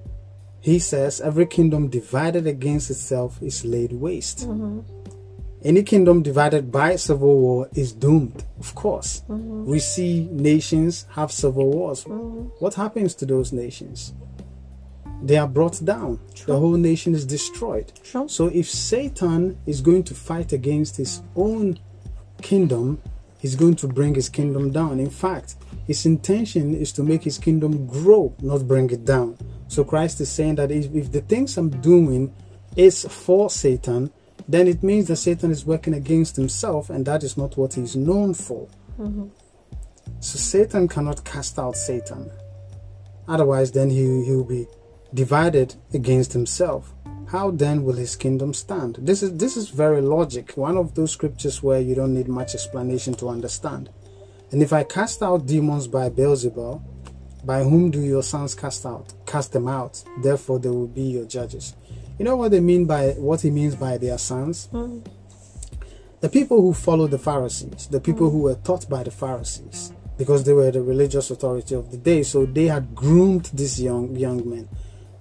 he 0.63 0.79
says, 0.79 1.20
every 1.20 1.46
kingdom 1.46 1.89
divided 1.89 2.48
against 2.48 2.89
itself 2.89 3.38
is 3.41 3.65
laid 3.65 3.91
waste. 3.91 4.48
Mm-hmm. 4.48 4.79
Any 5.62 5.84
kingdom 5.84 6.24
divided 6.24 6.72
by 6.72 6.96
civil 6.96 7.38
war 7.38 7.70
is 7.74 7.91
doomed, 7.91 8.46
of 8.62 8.74
course. 8.74 9.24
Mm-hmm. 9.27 9.65
We 9.65 9.79
see 9.79 10.29
nations 10.32 11.05
have 11.12 11.34
civil 11.34 11.70
wars. 11.70 12.05
Mm-hmm. 12.05 12.48
What 12.60 12.75
happens 12.75 13.13
to 13.15 13.25
those 13.25 13.51
nations? 13.51 14.13
They 15.22 15.36
are 15.36 15.50
brought 15.50 15.84
down. 15.84 16.22
True. 16.34 16.53
The 16.53 16.60
whole 16.60 16.77
nation 16.77 17.13
is 17.13 17.25
destroyed. 17.25 17.91
True. 18.01 18.29
So 18.29 18.48
if 18.48 18.70
Satan 18.70 19.58
is 19.65 19.82
going 19.82 20.03
to 20.03 20.15
fight 20.15 20.53
against 20.53 20.96
his 20.96 21.22
own 21.36 21.77
kingdom, 22.41 23.01
he's 23.38 23.58
going 23.58 23.75
to 23.75 23.88
bring 23.89 24.15
his 24.15 24.29
kingdom 24.29 24.72
down. 24.72 24.98
In 25.01 25.10
fact, 25.10 25.55
his 25.88 26.05
intention 26.05 26.74
is 26.74 26.93
to 26.93 27.03
make 27.03 27.24
his 27.24 27.38
kingdom 27.38 27.86
grow, 27.86 28.34
not 28.41 28.65
bring 28.65 28.89
it 28.91 29.03
down. 29.03 29.38
So 29.74 29.84
Christ 29.84 30.22
is 30.22 30.30
saying 30.30 30.56
that 30.56 30.70
if, 30.70 31.12
the 31.12 31.22
things 31.22 31.58
I'm 31.58 31.72
doing 31.82 32.32
is 32.75 33.06
for 33.06 33.50
Satan, 33.50 34.12
then 34.48 34.68
it 34.68 34.84
means 34.84 35.08
that 35.08 35.15
Satan 35.15 35.50
is 35.50 35.65
working 35.65 35.96
against 35.96 36.36
himself, 36.36 36.92
and 36.92 37.03
that 37.08 37.24
is 37.24 37.38
not 37.38 37.58
what 37.58 37.74
he's 37.74 37.96
known 37.96 38.36
for. 38.36 38.68
Mm-hmm. 39.00 39.30
So 40.20 40.38
Satan 40.38 40.88
cannot 40.88 41.25
cast 41.25 41.58
out 41.58 41.75
Satan. 41.75 42.30
Otherwise, 43.27 43.72
then 43.72 43.89
he, 43.89 44.24
he 44.24 44.32
will 44.36 44.44
be 44.44 44.68
divided 45.12 45.74
against 45.92 46.34
himself 46.34 46.94
how 47.30 47.50
then 47.50 47.84
will 47.84 47.94
his 47.94 48.15
kingdom 48.15 48.53
stand 48.53 48.98
this 49.00 49.24
is 49.24 49.38
this 49.38 49.56
is 49.58 49.70
very 49.70 50.01
logic 50.01 50.53
one 50.56 50.75
of 50.75 50.96
those 50.96 51.12
scriptures 51.12 51.62
where 51.63 51.80
you 51.80 51.94
don't 51.96 52.13
need 52.13 52.27
much 52.27 52.56
explanation 52.56 53.13
to 53.13 53.30
understand 53.30 53.89
and 54.51 54.62
if 54.62 54.74
i 54.74 54.84
cast 54.84 55.22
out 55.22 55.46
demons 55.46 55.88
by 55.88 56.10
beelzebul 56.10 56.82
by 57.46 57.64
whom 57.64 57.92
do 57.92 58.02
your 58.02 58.24
sons 58.24 58.56
cast 58.56 58.86
out 58.86 59.14
cast 59.26 59.52
them 59.52 59.68
out 59.68 60.04
therefore 60.22 60.60
they 60.60 60.70
will 60.70 60.88
be 60.88 61.04
your 61.04 61.26
judges 61.26 61.76
you 62.18 62.26
know 62.26 62.36
what 62.36 62.52
they 62.52 62.60
mean 62.60 62.86
by 62.86 63.12
what 63.12 63.42
he 63.42 63.50
means 63.52 63.76
by 63.76 63.98
their 63.98 64.18
sons 64.18 64.70
mm. 64.72 65.06
the 66.22 66.30
people 66.30 66.62
who 66.62 66.74
followed 66.74 67.12
the 67.12 67.20
pharisees 67.20 67.88
the 67.88 68.00
people 68.00 68.30
mm. 68.30 68.32
who 68.32 68.40
were 68.40 68.56
taught 68.56 68.88
by 68.90 69.04
the 69.04 69.12
pharisees 69.12 69.92
because 70.18 70.44
they 70.44 70.54
were 70.54 70.70
the 70.72 70.82
religious 70.82 71.32
authority 71.32 71.76
of 71.76 71.90
the 71.92 71.98
day 71.98 72.24
so 72.24 72.46
they 72.46 72.66
had 72.66 72.94
groomed 72.94 73.46
these 73.54 73.82
young 73.82 74.16
young 74.16 74.48
men 74.50 74.68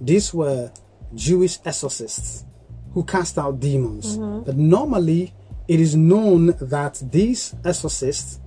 these 0.00 0.34
were 0.34 0.70
Jewish 1.14 1.58
exorcists 1.64 2.44
who 2.92 3.04
cast 3.04 3.38
out 3.38 3.60
demons. 3.60 4.18
Mm-hmm. 4.18 4.44
But 4.44 4.56
normally, 4.56 5.32
it 5.68 5.80
is 5.80 5.96
known 5.96 6.54
that 6.60 7.02
these 7.10 7.54
exorcists 7.64 8.40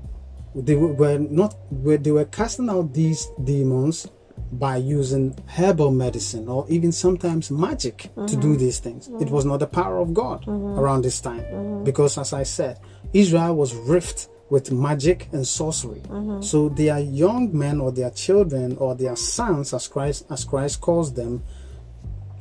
they 0.55 0.75
were 0.75 1.17
not 1.17 1.55
they 1.71 2.11
were 2.11 2.25
casting 2.25 2.69
out 2.69 2.93
these 2.93 3.27
demons 3.43 4.07
by 4.51 4.77
using 4.77 5.37
herbal 5.47 5.91
medicine 5.91 6.47
or 6.47 6.65
even 6.69 6.91
sometimes 6.91 7.51
magic 7.51 8.09
mm-hmm. 8.15 8.25
to 8.25 8.35
do 8.37 8.55
these 8.55 8.79
things. 8.79 9.07
Mm-hmm. 9.07 9.23
It 9.23 9.29
was 9.29 9.43
not 9.43 9.59
the 9.59 9.67
power 9.67 9.99
of 9.99 10.13
God 10.13 10.45
mm-hmm. 10.45 10.79
around 10.79 11.03
this 11.03 11.19
time 11.19 11.41
mm-hmm. 11.41 11.83
because, 11.83 12.17
as 12.17 12.31
I 12.31 12.43
said, 12.43 12.79
Israel 13.13 13.55
was 13.55 13.73
rift 13.75 14.29
with 14.49 14.71
magic 14.71 15.27
and 15.33 15.45
sorcery. 15.45 16.01
Mm-hmm. 16.01 16.41
So 16.41 16.69
their 16.69 16.99
young 16.99 17.57
men 17.57 17.81
or 17.81 17.91
their 17.91 18.11
children 18.11 18.77
or 18.77 18.95
their 18.95 19.15
sons, 19.15 19.73
as 19.73 19.87
Christ 19.87 20.25
as 20.29 20.45
Christ 20.45 20.79
calls 20.79 21.13
them, 21.13 21.43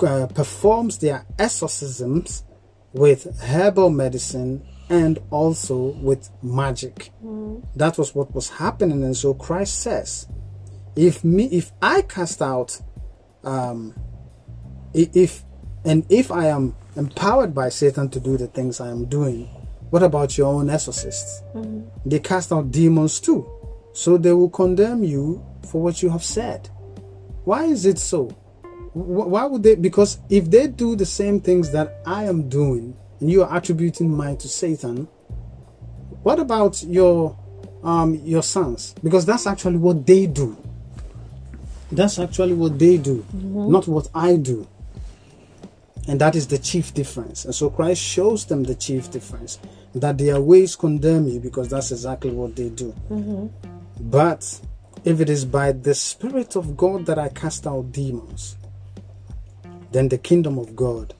uh, 0.00 0.26
performs 0.26 0.99
their 0.99 1.26
exorcisms 1.38 2.44
with 2.92 3.40
herbal 3.40 3.90
medicine 3.90 4.64
and 4.88 5.19
also 5.31 5.76
with 5.76 6.31
magic. 6.43 7.11
That 7.76 7.99
was 7.99 8.14
what 8.14 8.35
was 8.35 8.49
happening, 8.50 9.03
and 9.03 9.17
so 9.17 9.35
Christ 9.35 9.81
says, 9.81 10.26
"If 10.97 11.25
me, 11.25 11.45
if 11.47 11.73
I 11.81 12.03
cast 12.03 12.43
out, 12.43 12.81
um, 13.45 13.95
if 14.93 15.45
and 15.85 16.05
if 16.09 16.31
I 16.31 16.47
am 16.47 16.75
empowered 16.97 17.55
by 17.55 17.69
Satan 17.69 18.09
to 18.11 18.21
do 18.21 18.37
the 18.37 18.47
things 18.47 18.81
I 18.81 18.91
am 18.91 19.07
doing, 19.07 19.49
what 19.91 20.03
about 20.03 20.37
your 20.38 20.49
own 20.53 20.71
exorcists? 20.71 21.43
They 22.07 22.19
cast 22.19 22.53
out 22.53 22.71
demons 22.71 23.21
too, 23.21 23.47
so 23.93 24.17
they 24.17 24.33
will 24.33 24.50
condemn 24.50 25.05
you 25.05 25.45
for 25.69 25.83
what 25.83 26.03
you 26.03 26.11
have 26.11 26.25
said. 26.25 26.69
Why 27.45 27.64
is 27.64 27.85
it 27.87 27.99
so? 27.99 28.29
Why 28.93 29.45
would 29.45 29.62
they? 29.62 29.75
Because 29.75 30.19
if 30.31 30.50
they 30.50 30.69
do 30.69 30.95
the 30.95 31.07
same 31.07 31.41
things 31.41 31.71
that 31.73 32.00
I 32.07 32.25
am 32.25 32.49
doing, 32.49 32.97
and 33.21 33.30
you 33.30 33.42
are 33.42 33.56
attributing 33.56 34.14
mine 34.14 34.37
to 34.38 34.49
Satan, 34.49 35.09
what 36.23 36.38
about 36.40 36.83
your 36.83 37.38
um 37.83 38.14
your 38.25 38.42
sons? 38.42 38.94
Because 39.02 39.26
that's 39.26 39.47
actually 39.47 39.76
what 39.78 40.06
they 40.06 40.26
do. 40.26 40.56
That's 41.92 42.18
actually 42.18 42.54
what 42.54 42.78
they 42.78 42.97
do, 42.97 43.25
not 43.33 43.87
what 43.87 44.09
I 44.14 44.37
do. 44.37 44.66
And 46.06 46.21
that 46.21 46.35
is 46.37 46.49
the 46.49 46.59
chief 46.59 46.92
difference. 46.92 47.44
And 47.44 47.54
so 47.54 47.71
Christ 47.71 48.02
shows 48.02 48.44
them 48.44 48.64
the 48.64 48.75
chief 48.75 49.11
difference 49.11 49.59
that 49.94 50.18
their 50.18 50.40
ways 50.40 50.76
condemn 50.76 51.28
you 51.28 51.40
because 51.40 51.68
that's 51.68 51.92
exactly 51.92 52.30
what 52.30 52.56
they 52.56 52.68
do. 52.68 52.94
But 54.00 54.61
if 55.04 55.21
it 55.21 55.30
is 55.30 55.44
by 55.44 55.73
the 55.73 55.94
Spirit 55.94 56.56
of 56.56 56.76
God 56.76 57.06
that 57.06 57.18
I 57.18 57.28
cast 57.28 57.66
out 57.66 57.92
demons, 57.92 58.56
then 59.92 60.09
the 60.09 60.18
kingdom 60.18 60.59
of 60.59 60.75
God 60.75 61.14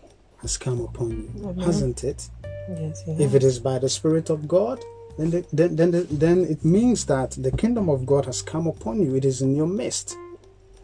has 0.45 0.57
come 0.59 0.81
upon 0.81 1.11
you, 1.11 1.55
hasn't 1.65 2.05
it? 2.05 2.29
Yes, 2.69 3.03
If 3.07 3.35
it 3.35 3.43
is 3.43 3.59
by 3.59 3.79
the 3.79 3.89
Spirit 3.89 4.31
of 4.31 4.47
God, 4.47 4.79
then 5.19 5.31
the, 5.31 5.47
then 5.53 5.77
then, 5.77 5.91
the, 5.91 6.03
then 6.11 6.39
it 6.45 6.65
means 6.65 7.07
that 7.07 7.31
the 7.33 7.51
kingdom 7.51 7.89
of 7.89 8.05
God 8.05 8.27
has 8.27 8.43
come 8.43 8.67
upon 8.67 9.03
you. 9.03 9.15
It 9.15 9.25
is 9.25 9.43
in 9.43 9.57
your 9.57 9.67
midst, 9.67 10.17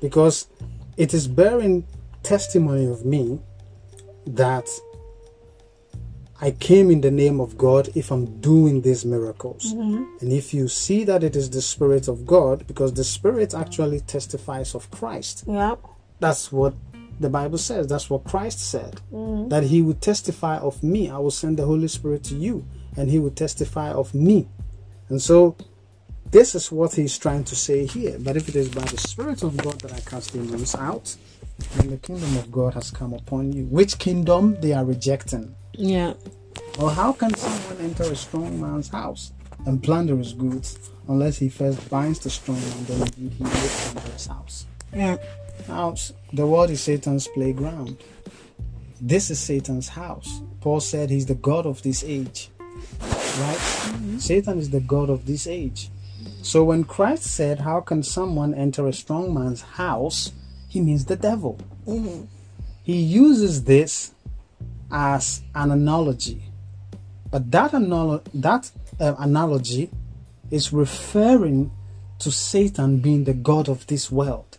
because 0.01 0.49
it 0.97 1.15
is 1.15 1.29
bearing 1.29 1.87
testimony 2.23 2.87
of 2.87 3.05
me 3.05 3.39
that 4.27 4.69
I 6.41 6.53
came 6.53 6.91
in 6.91 7.01
the 7.03 7.11
name 7.11 7.39
of 7.41 7.59
God 7.59 7.91
if 7.95 8.11
I'm 8.11 8.41
doing 8.41 8.81
these 8.81 9.05
miracles. 9.05 9.75
Mm-hmm. 9.75 10.05
And 10.21 10.33
if 10.33 10.55
you 10.55 10.69
see 10.69 11.05
that 11.05 11.23
it 11.23 11.37
is 11.37 11.51
the 11.51 11.61
Spirit 11.61 12.09
of 12.09 12.25
God, 12.25 12.67
because 12.67 12.95
the 12.95 13.05
Spirit 13.05 13.53
actually 13.53 14.01
testifies 14.01 14.75
of 14.75 14.91
Christ. 14.91 15.45
Yeah. 15.47 15.77
That's 16.19 16.51
what 16.51 16.75
the 17.21 17.31
Bible 17.31 17.59
says. 17.59 17.87
That's 17.87 18.11
what 18.11 18.25
Christ 18.25 18.59
said. 18.59 19.01
Mm-hmm. 19.13 19.49
That 19.49 19.65
he 19.65 19.83
would 19.83 20.01
testify 20.01 20.57
of 20.57 20.83
me. 20.83 21.11
I 21.11 21.19
will 21.19 21.31
send 21.31 21.59
the 21.59 21.67
Holy 21.67 21.89
Spirit 21.89 22.25
to 22.25 22.35
you, 22.35 22.67
and 22.97 23.11
he 23.11 23.19
will 23.19 23.31
testify 23.31 23.91
of 23.91 24.15
me. 24.15 24.49
And 25.09 25.21
so, 25.21 25.57
this 26.31 26.55
is 26.55 26.73
what 26.73 26.95
he's 26.95 27.19
trying 27.19 27.45
to 27.45 27.57
say 27.57 27.87
here. 27.87 28.17
But 28.19 28.37
if 28.37 28.49
it 28.49 28.57
is 28.57 28.69
by 28.69 28.83
the 28.83 28.97
Spirit 28.97 29.43
of 29.43 29.57
God 29.59 29.81
that 29.81 29.93
I 29.93 30.01
cast 30.01 30.33
demons 30.33 30.75
out, 30.75 31.15
then 31.77 31.91
the 31.91 31.99
kingdom 31.99 32.37
of 32.37 32.51
God 32.51 32.75
has 32.75 32.91
come 32.91 33.13
upon 33.13 33.53
you. 33.53 33.65
Which 33.65 33.99
kingdom 33.99 34.59
they 34.61 34.73
are 34.73 34.85
rejecting? 34.85 35.55
Yeah. 35.73 36.15
Or 36.79 36.91
how 36.91 37.13
can 37.13 37.35
someone 37.35 37.85
enter 37.85 38.05
a 38.05 38.17
strong 38.17 38.61
man's 38.61 38.89
house 38.89 39.33
and 39.67 39.83
plunder 39.83 40.17
his 40.17 40.33
goods 40.33 40.79
unless 41.09 41.39
he 41.39 41.49
first 41.49 41.91
binds 41.91 42.21
the 42.21 42.31
strong 42.31 42.61
man, 42.61 42.85
then 42.87 43.03
indeed 43.03 43.33
he 43.33 43.45
will 43.45 43.51
plunder 43.51 44.13
his 44.13 44.27
house? 44.27 44.67
Yeah. 44.95 45.17
Now, 45.69 45.93
s- 45.93 46.13
the 46.33 46.47
world 46.47 46.71
is 46.71 46.81
Satan's 46.81 47.29
playground. 47.29 47.97
This 49.01 49.31
is 49.31 49.39
Satan's 49.39 49.89
house. 49.89 50.41
Paul 50.61 50.81
said 50.81 51.11
he's 51.11 51.27
the 51.27 51.35
God 51.35 51.67
of 51.67 51.83
this 51.83 52.05
age. 52.05 52.51
Right? 53.01 53.59
Satan 54.19 54.59
is 54.59 54.71
the 54.71 54.81
God 54.81 55.09
of 55.11 55.27
this 55.27 55.47
age. 55.47 55.91
So 56.43 56.65
when 56.65 56.85
Christ 56.85 57.25
said, 57.25 57.61
How 57.61 57.81
can 57.81 58.03
someone 58.03 58.53
enter 58.55 58.87
a 58.87 58.93
strong 58.93 59.33
man's 59.33 59.63
house? 59.63 60.33
He 60.69 60.81
means 60.81 61.07
the 61.07 61.17
devil. 61.17 61.59
He 62.83 62.97
uses 63.01 63.65
this 63.65 64.13
as 64.91 65.43
an 65.55 65.71
analogy. 65.71 66.43
But 67.31 67.51
that, 67.53 67.73
that 68.35 68.71
uh, 69.01 69.15
analogy 69.19 69.91
is 70.51 70.73
referring 70.73 71.71
to 72.19 72.31
Satan 72.31 72.99
being 72.99 73.25
the 73.25 73.33
God 73.33 73.69
of 73.69 73.87
this 73.87 74.11
world. 74.11 74.50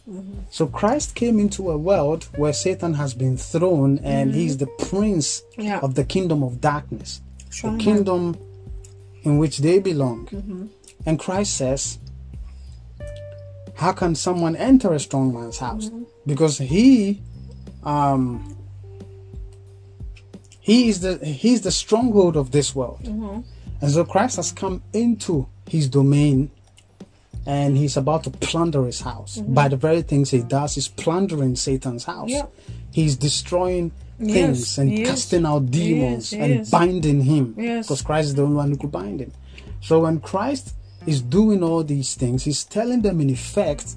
So 0.50 0.68
Christ 0.68 1.16
came 1.16 1.40
into 1.40 1.72
a 1.72 1.78
world 1.78 2.28
where 2.36 2.54
Satan 2.54 2.96
has 2.96 3.14
been 3.14 3.38
thrown 3.38 4.00
and 4.00 4.32
mm-hmm. 4.32 4.40
he's 4.40 4.58
the 4.58 4.68
prince 4.68 5.44
Yeah. 5.58 5.80
of 5.80 5.96
the 5.96 6.04
kingdom 6.04 6.44
of 6.44 6.60
darkness, 6.60 7.22
the 7.62 7.78
kingdom 7.78 8.36
in 9.24 9.38
which 9.38 9.60
they 9.60 9.80
belong. 9.80 10.28
Mm-hmm. 10.28 10.66
And 11.06 11.20
Christ 11.20 11.56
says, 11.56 12.00
How 13.76 13.92
can 13.94 14.16
someone 14.16 14.56
enter 14.56 14.94
a 14.94 15.00
strong 15.00 15.34
man's 15.34 15.60
house? 15.60 15.90
Mm-hmm. 15.90 16.04
Because 16.26 16.58
he 16.58 17.22
um 17.84 18.58
he 20.60 20.90
is 20.90 21.00
the 21.02 21.18
he's 21.26 21.62
the 21.62 21.72
stronghold 21.72 22.36
of 22.36 22.52
this 22.52 22.76
world. 22.76 23.08
And 23.82 23.92
so 23.92 24.04
Christ 24.06 24.36
has 24.36 24.52
come 24.52 24.84
into 24.94 25.48
his 25.68 25.88
domain 25.90 26.52
and 27.46 27.78
he's 27.78 27.98
about 27.98 28.24
to 28.26 28.30
plunder 28.30 28.86
his 28.86 29.02
house. 29.02 29.38
Mm-hmm. 29.38 29.54
By 29.54 29.68
the 29.68 29.78
very 29.78 30.02
things 30.02 30.30
he 30.32 30.42
does, 30.42 30.76
he's 30.76 30.88
plundering 30.88 31.56
Satan's 31.56 32.04
house. 32.06 32.30
Yeah. 32.30 32.46
He's 32.92 33.16
destroying 33.16 33.92
Yes, 34.20 34.34
things 34.36 34.78
and 34.78 34.90
he 34.92 35.02
is. 35.02 35.10
casting 35.10 35.46
out 35.48 35.72
demons 35.72 36.32
and 36.34 36.70
binding 36.70 37.22
him. 37.22 37.56
Yes. 37.58 37.88
Because 37.88 38.04
Christ 38.04 38.28
is 38.30 38.36
the 38.36 38.44
only 38.44 38.56
one 38.56 38.70
who 38.72 38.78
could 38.78 38.92
bind 38.92 39.20
him. 39.20 39.32
So 39.82 40.02
when 40.02 40.20
Christ 40.20 40.76
is 41.08 41.24
doing 41.24 41.64
all 41.64 41.84
these 41.84 42.14
things, 42.14 42.44
he's 42.44 42.64
telling 42.64 43.02
them 43.02 43.20
in 43.20 43.32
effect, 43.32 43.96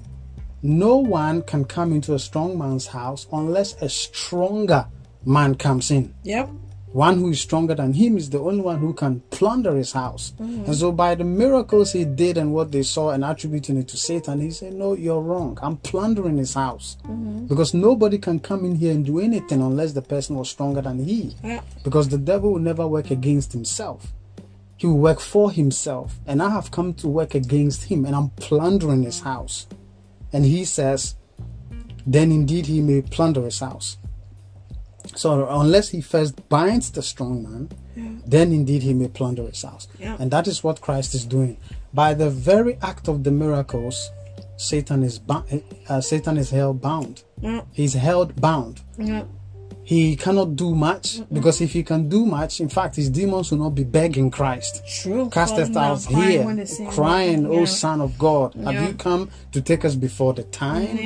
no 0.63 0.97
one 0.97 1.43
can 1.43 1.63
come 1.65 1.93
into 1.93 2.15
a 2.15 2.19
strong 2.19 2.57
man's 2.57 2.87
house 2.87 3.27
unless 3.31 3.79
a 3.83 3.89
stronger 3.89 4.87
man 5.23 5.53
comes 5.55 5.91
in 5.91 6.13
Yep. 6.23 6.49
One 6.95 7.17
who 7.17 7.31
is 7.31 7.41
stronger 7.41 7.75
than 7.75 7.91
him 7.91 8.15
is 8.15 8.29
the 8.29 8.39
only 8.39 8.61
one 8.61 8.77
who 8.77 8.93
can 8.93 9.19
plunder 9.29 9.75
his 9.75 9.91
house. 9.91 10.33
Mm. 10.39 10.67
And 10.67 10.75
so, 10.75 10.93
by 10.93 11.13
the 11.13 11.25
miracles 11.25 11.91
he 11.91 12.05
did 12.05 12.37
and 12.37 12.53
what 12.53 12.71
they 12.71 12.83
saw 12.83 13.09
and 13.09 13.25
attributing 13.25 13.75
it 13.75 13.89
to 13.89 13.97
Satan, 13.97 14.39
he 14.39 14.49
said, 14.49 14.73
No, 14.73 14.93
you're 14.93 15.19
wrong. 15.19 15.59
I'm 15.61 15.75
plundering 15.75 16.37
his 16.37 16.53
house. 16.53 16.95
Mm-hmm. 17.03 17.47
Because 17.47 17.73
nobody 17.73 18.17
can 18.17 18.39
come 18.39 18.63
in 18.63 18.75
here 18.75 18.93
and 18.93 19.05
do 19.05 19.19
anything 19.19 19.61
unless 19.61 19.91
the 19.91 20.01
person 20.01 20.37
was 20.37 20.49
stronger 20.49 20.81
than 20.81 21.03
he. 21.03 21.35
Yeah. 21.43 21.59
Because 21.83 22.07
the 22.07 22.17
devil 22.17 22.53
will 22.53 22.59
never 22.59 22.87
work 22.87 23.11
against 23.11 23.51
himself. 23.51 24.13
He 24.77 24.87
will 24.87 24.99
work 24.99 25.19
for 25.19 25.51
himself. 25.51 26.15
And 26.25 26.41
I 26.41 26.49
have 26.49 26.71
come 26.71 26.93
to 26.93 27.09
work 27.09 27.35
against 27.35 27.83
him 27.83 28.05
and 28.05 28.15
I'm 28.15 28.29
plundering 28.37 29.03
his 29.03 29.19
house. 29.19 29.67
And 30.31 30.45
he 30.45 30.63
says, 30.63 31.15
Then 32.07 32.31
indeed 32.31 32.67
he 32.67 32.79
may 32.79 33.01
plunder 33.01 33.41
his 33.41 33.59
house. 33.59 33.97
So 35.15 35.47
unless 35.49 35.89
he 35.89 36.01
first 36.01 36.47
binds 36.49 36.91
the 36.91 37.01
strong 37.01 37.43
man, 37.43 37.69
then 38.25 38.51
indeed 38.51 38.81
he 38.83 38.93
may 38.93 39.07
plunder 39.07 39.43
his 39.43 39.61
house. 39.63 39.87
Yeah. 39.99 40.17
And 40.19 40.31
that 40.31 40.47
is 40.47 40.63
what 40.63 40.81
Christ 40.81 41.13
is 41.13 41.25
doing. 41.25 41.57
By 41.93 42.13
the 42.13 42.29
very 42.29 42.77
act 42.81 43.07
of 43.07 43.23
the 43.23 43.31
miracles, 43.31 44.09
Satan 44.57 45.03
is 45.03 45.19
bo- 45.19 45.45
uh, 45.89 46.01
Satan 46.01 46.37
is 46.37 46.49
held 46.49 46.81
bound. 46.81 47.23
Yeah. 47.41 47.61
He's 47.71 47.93
held 47.93 48.39
bound. 48.39 48.81
Yeah. 48.97 49.23
He 49.83 50.15
cannot 50.15 50.55
do 50.55 50.73
much 50.73 51.21
because 51.31 51.61
if 51.61 51.71
he 51.73 51.83
can 51.83 52.09
do 52.09 52.25
much, 52.25 52.59
in 52.59 52.69
fact, 52.69 52.95
his 52.95 53.07
demons 53.09 53.51
will 53.51 53.59
not 53.59 53.75
be 53.75 53.83
begging 53.83 54.31
Christ. 54.31 54.81
True. 55.01 55.29
Casteth 55.29 55.73
Falling 55.73 55.91
out 55.91 56.03
here, 56.05 56.65
crying, 56.89 57.45
O 57.45 57.59
Yeah. 57.59 57.65
Son 57.65 58.01
of 58.01 58.17
God, 58.17 58.55
have 58.55 58.81
you 58.81 58.95
come 58.95 59.29
to 59.51 59.61
take 59.61 59.85
us 59.85 59.93
before 59.95 60.33
the 60.33 60.43
time? 60.43 60.97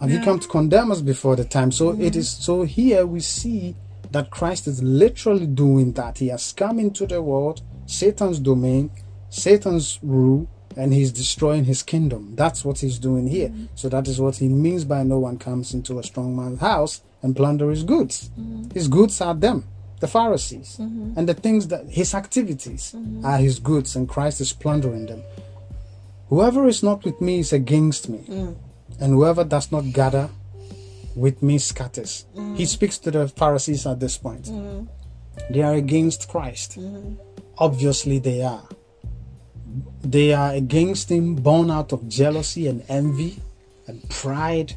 Yeah. 0.00 0.06
Have 0.06 0.10
you 0.18 0.24
come 0.24 0.38
to 0.38 0.48
condemn 0.48 0.92
us 0.92 1.00
before 1.00 1.36
the 1.36 1.44
time? 1.44 1.72
So 1.72 1.90
it 1.90 1.96
mm-hmm. 1.96 2.18
is 2.18 2.30
so 2.30 2.62
here 2.62 3.06
we 3.06 3.20
see 3.20 3.74
that 4.10 4.30
Christ 4.30 4.66
is 4.66 4.82
literally 4.82 5.46
doing 5.46 5.92
that. 5.92 6.18
He 6.18 6.28
has 6.28 6.52
come 6.52 6.78
into 6.78 7.06
the 7.06 7.20
world, 7.22 7.62
Satan's 7.86 8.38
domain, 8.38 8.90
Satan's 9.28 9.98
rule, 10.02 10.48
and 10.76 10.94
he's 10.94 11.12
destroying 11.12 11.64
his 11.64 11.82
kingdom. 11.82 12.34
That's 12.36 12.64
what 12.64 12.78
he's 12.78 12.98
doing 12.98 13.26
here. 13.26 13.48
Mm-hmm. 13.48 13.66
So 13.74 13.88
that 13.88 14.08
is 14.08 14.20
what 14.20 14.36
he 14.36 14.48
means 14.48 14.84
by 14.84 15.02
no 15.02 15.18
one 15.18 15.38
comes 15.38 15.74
into 15.74 15.98
a 15.98 16.02
strong 16.02 16.36
man's 16.36 16.60
house 16.60 17.02
and 17.22 17.34
plunder 17.34 17.68
his 17.70 17.82
goods. 17.82 18.30
Mm-hmm. 18.38 18.70
His 18.70 18.88
goods 18.88 19.20
are 19.20 19.34
them, 19.34 19.64
the 20.00 20.06
Pharisees. 20.06 20.78
And 21.16 21.28
the 21.28 21.34
things 21.34 21.68
that 21.68 21.86
his 21.88 22.14
activities 22.14 22.94
are 23.24 23.38
his 23.38 23.58
goods, 23.58 23.96
and 23.96 24.08
Christ 24.08 24.40
is 24.40 24.52
plundering 24.52 25.06
them. 25.06 25.22
Whoever 26.28 26.68
is 26.68 26.82
not 26.82 27.04
with 27.04 27.20
me 27.20 27.40
is 27.40 27.52
against 27.52 28.08
me 28.08 28.18
mm. 28.18 28.54
And 29.00 29.12
whoever 29.12 29.44
does 29.44 29.70
not 29.70 29.92
gather 29.92 30.28
with 31.14 31.42
me 31.42 31.58
scatters. 31.58 32.26
He 32.34 32.64
mm. 32.64 32.66
speaks 32.66 32.98
to 32.98 33.10
the 33.10 33.28
Pharisees 33.28 33.86
at 33.86 34.00
this 34.00 34.18
point. 34.18 34.44
Mm-hmm. 34.44 34.86
They 35.52 35.62
are 35.62 35.74
against 35.74 36.28
Christ. 36.28 36.78
Mm-hmm. 36.78 37.14
Obviously, 37.58 38.18
they 38.18 38.42
are. 38.42 38.68
They 40.02 40.32
are 40.32 40.54
against 40.54 41.10
him, 41.10 41.34
born 41.34 41.70
out 41.70 41.92
of 41.92 42.08
jealousy 42.08 42.66
and 42.68 42.84
envy 42.88 43.40
and 43.86 44.08
pride 44.08 44.74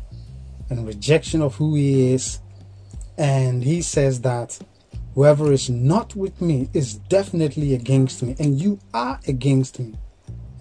and 0.69 0.85
rejection 0.87 1.41
of 1.41 1.55
who 1.55 1.75
he 1.75 2.13
is. 2.13 2.39
And 3.17 3.63
he 3.63 3.81
says 3.81 4.21
that 4.21 4.59
Whoever 5.13 5.51
is 5.51 5.69
not 5.69 6.15
with 6.15 6.41
me 6.41 6.69
is 6.73 6.95
definitely 6.95 7.73
against 7.73 8.23
me, 8.23 8.35
and 8.39 8.61
you 8.61 8.79
are 8.93 9.19
against 9.27 9.77
me. 9.79 9.95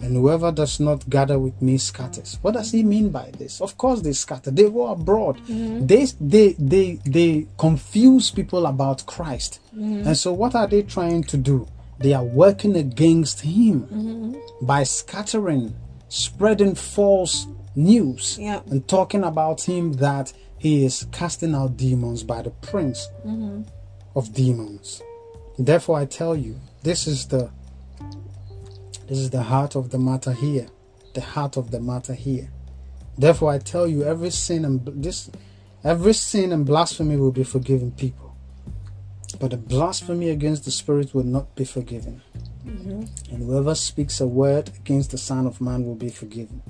And 0.01 0.15
whoever 0.15 0.51
does 0.51 0.79
not 0.79 1.07
gather 1.09 1.37
with 1.37 1.61
me 1.61 1.77
scatters. 1.77 2.39
What 2.41 2.53
does 2.55 2.71
he 2.71 2.83
mean 2.83 3.09
by 3.09 3.31
this? 3.37 3.61
Of 3.61 3.77
course 3.77 4.01
they 4.01 4.13
scatter. 4.13 4.51
They 4.51 4.69
go 4.69 4.87
abroad. 4.87 5.37
Mm-hmm. 5.47 5.85
They 5.85 6.05
they 6.19 6.53
they 6.57 6.99
they 7.05 7.47
confuse 7.57 8.31
people 8.31 8.65
about 8.65 9.05
Christ. 9.05 9.59
Mm-hmm. 9.75 10.07
And 10.07 10.17
so 10.17 10.33
what 10.33 10.55
are 10.55 10.67
they 10.67 10.81
trying 10.81 11.23
to 11.25 11.37
do? 11.37 11.67
They 11.99 12.13
are 12.13 12.23
working 12.23 12.75
against 12.75 13.41
him 13.41 13.81
mm-hmm. 13.83 14.65
by 14.65 14.83
scattering, 14.83 15.75
spreading 16.09 16.73
false 16.73 17.45
news 17.75 18.37
Yeah. 18.39 18.61
and 18.69 18.85
talking 18.87 19.23
about 19.23 19.61
him 19.61 19.93
that 19.93 20.33
he 20.57 20.83
is 20.83 21.07
casting 21.11 21.55
out 21.55 21.77
demons 21.77 22.23
by 22.23 22.41
the 22.41 22.49
prince 22.49 23.07
of 24.15 24.33
demons. 24.33 25.01
Therefore, 25.57 25.99
I 25.99 26.05
tell 26.05 26.35
you, 26.35 26.59
this 26.83 27.07
is 27.07 27.27
the 27.27 27.49
this 29.11 29.19
is 29.19 29.29
the 29.29 29.43
heart 29.43 29.75
of 29.75 29.89
the 29.89 29.99
matter 29.99 30.31
here. 30.31 30.67
The 31.15 31.19
heart 31.19 31.57
of 31.57 31.69
the 31.69 31.81
matter 31.81 32.13
here. 32.13 32.49
Therefore, 33.17 33.51
I 33.51 33.57
tell 33.57 33.85
you, 33.85 34.05
every 34.05 34.29
sin 34.29 34.63
and 34.63 34.85
this, 35.03 35.29
every 35.83 36.13
sin 36.13 36.53
and 36.53 36.65
blasphemy 36.65 37.17
will 37.17 37.33
be 37.33 37.43
forgiven 37.43 37.91
people, 37.91 38.37
but 39.37 39.51
the 39.51 39.57
blasphemy 39.57 40.29
against 40.29 40.63
the 40.63 40.71
Spirit 40.71 41.13
will 41.13 41.25
not 41.25 41.53
be 41.57 41.65
forgiven. 41.65 42.21
Mm-hmm. 42.65 43.33
And 43.33 43.43
whoever 43.43 43.75
speaks 43.75 44.21
a 44.21 44.27
word 44.27 44.69
against 44.79 45.11
the 45.11 45.17
Son 45.17 45.45
of 45.45 45.59
Man 45.59 45.85
will 45.85 45.95
be 45.95 46.09
forgiven. 46.09 46.61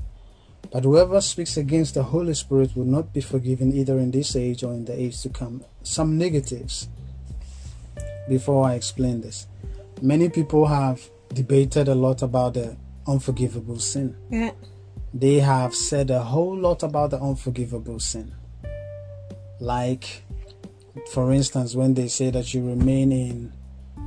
But 0.72 0.84
whoever 0.84 1.22
speaks 1.22 1.58
against 1.58 1.94
the 1.94 2.02
Holy 2.02 2.34
Spirit 2.34 2.76
will 2.76 2.86
not 2.86 3.14
be 3.14 3.22
forgiven 3.22 3.72
either 3.72 4.00
in 4.00 4.10
this 4.10 4.36
age 4.36 4.64
or 4.64 4.74
in 4.74 4.86
the 4.86 5.00
age 5.00 5.22
to 5.22 5.30
come. 5.30 5.64
Some 5.84 6.18
negatives 6.18 6.90
before 8.28 8.66
I 8.66 8.74
explain 8.74 9.22
this. 9.22 9.46
Many 10.02 10.28
people 10.28 10.66
have 10.66 11.08
debated 11.34 11.88
a 11.88 11.96
lot 11.96 12.22
about 12.22 12.54
the 12.54 12.78
unforgivable 13.08 13.80
sin. 13.80 14.16
Yeah. 14.30 14.52
They 15.14 15.40
have 15.40 15.76
said 15.76 16.10
a 16.10 16.22
whole 16.22 16.58
lot 16.58 16.84
about 16.84 17.12
the 17.12 17.20
unforgivable 17.20 18.00
sin. 18.00 18.34
Like, 19.60 20.24
for 21.12 21.32
instance, 21.32 21.76
when 21.76 21.94
they 21.94 22.08
say 22.08 22.32
that 22.32 22.54
you 22.54 22.66
remain 22.66 23.12
in 23.12 23.54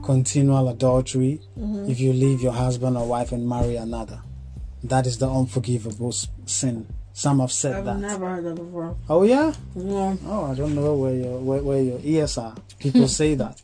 continual 0.05 0.69
adultery 0.69 1.41
mm-hmm. 1.59 1.91
if 1.91 1.99
you 1.99 2.13
leave 2.13 2.43
your 2.43 2.53
husband 2.53 2.97
or 2.97 3.07
wife 3.07 3.33
and 3.33 3.49
marry 3.49 3.77
another. 3.77 4.21
That 4.83 5.07
is 5.07 5.19
the 5.19 5.29
unforgivable 5.29 6.13
sin. 6.13 6.87
Some 7.15 7.41
have 7.41 7.53
said 7.53 7.87
that. 7.87 7.95
I've 7.95 8.01
never 8.01 8.29
heard 8.29 8.45
that 8.45 8.55
before. 8.57 8.97
Oh 9.09 9.23
yeah. 9.23 9.55
No. 9.75 10.19
Oh, 10.27 10.51
I 10.51 10.55
don't 10.55 10.75
know 10.75 10.95
where 10.95 11.15
your 11.15 11.39
where, 11.39 11.63
where 11.63 11.81
your 11.81 12.01
ears 12.03 12.37
are. 12.37 12.55
People 12.79 13.09
say 13.21 13.35
that, 13.37 13.63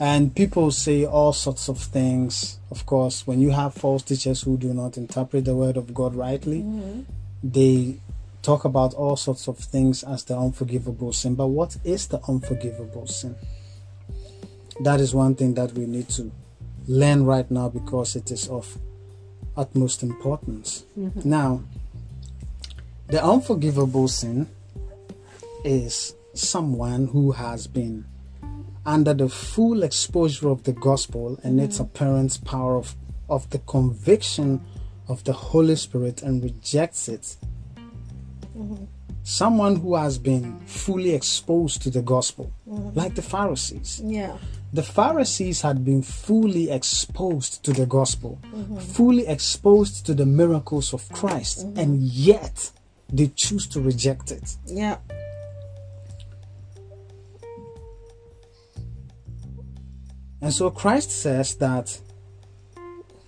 and 0.00 0.34
people 0.34 0.70
say 0.70 1.04
all 1.04 1.34
sorts 1.34 1.68
of 1.68 1.78
things. 1.78 2.58
Of 2.70 2.86
course, 2.86 3.26
when 3.26 3.38
you 3.38 3.50
have 3.50 3.74
false 3.74 4.02
teachers 4.02 4.40
who 4.42 4.56
do 4.56 4.72
not 4.72 4.96
interpret 4.96 5.44
the 5.44 5.54
word 5.54 5.76
of 5.76 5.92
God 5.92 6.14
rightly, 6.14 6.62
mm-hmm. 6.62 7.02
they 7.44 7.98
talk 8.40 8.64
about 8.64 8.94
all 8.94 9.16
sorts 9.16 9.46
of 9.46 9.58
things 9.58 10.02
as 10.02 10.24
the 10.24 10.38
unforgivable 10.38 11.12
sin. 11.12 11.34
But 11.34 11.48
what 11.48 11.76
is 11.84 12.08
the 12.08 12.18
unforgivable 12.26 13.06
sin? 13.06 13.36
That 14.80 15.00
is 15.00 15.14
one 15.14 15.34
thing 15.34 15.52
that 15.54 15.72
we 15.74 15.84
need 15.84 16.08
to 16.10 16.32
learn 16.88 17.26
right 17.26 17.50
now 17.50 17.68
because 17.68 18.16
it 18.16 18.30
is 18.30 18.48
of 18.48 18.78
utmost 19.54 20.02
importance. 20.02 20.84
Mm-hmm. 20.98 21.28
Now, 21.28 21.62
the 23.08 23.22
unforgivable 23.22 24.08
sin 24.08 24.48
is 25.62 26.14
someone 26.32 27.08
who 27.08 27.32
has 27.32 27.66
been 27.66 28.06
under 28.86 29.14
the 29.14 29.28
full 29.28 29.82
exposure 29.82 30.48
of 30.48 30.64
the 30.64 30.72
gospel 30.72 31.38
and 31.42 31.60
its 31.60 31.78
mm. 31.78 31.82
apparent 31.82 32.42
power 32.44 32.76
of, 32.76 32.94
of 33.28 33.48
the 33.50 33.58
conviction 33.60 34.64
of 35.08 35.24
the 35.24 35.32
Holy 35.32 35.76
Spirit 35.76 36.22
and 36.22 36.42
rejects 36.42 37.08
it. 37.08 37.36
Mm-hmm. 38.56 38.84
Someone 39.22 39.76
who 39.76 39.96
has 39.96 40.18
been 40.18 40.58
fully 40.60 41.14
exposed 41.14 41.82
to 41.82 41.90
the 41.90 42.02
gospel, 42.02 42.52
mm-hmm. 42.68 42.98
like 42.98 43.14
the 43.14 43.22
Pharisees. 43.22 44.00
Yeah. 44.04 44.36
The 44.72 44.82
Pharisees 44.82 45.60
had 45.62 45.84
been 45.84 46.02
fully 46.02 46.70
exposed 46.70 47.64
to 47.64 47.72
the 47.72 47.86
gospel, 47.86 48.38
mm-hmm. 48.46 48.78
fully 48.78 49.26
exposed 49.26 50.06
to 50.06 50.14
the 50.14 50.26
miracles 50.26 50.94
of 50.94 51.08
Christ, 51.10 51.62
and 51.76 52.00
yet 52.00 52.70
they 53.12 53.28
choose 53.28 53.66
to 53.68 53.80
reject 53.80 54.30
it. 54.30 54.56
Yeah. 54.66 54.98
And 60.40 60.52
so 60.52 60.70
Christ 60.70 61.10
says 61.10 61.54
that. 61.56 61.98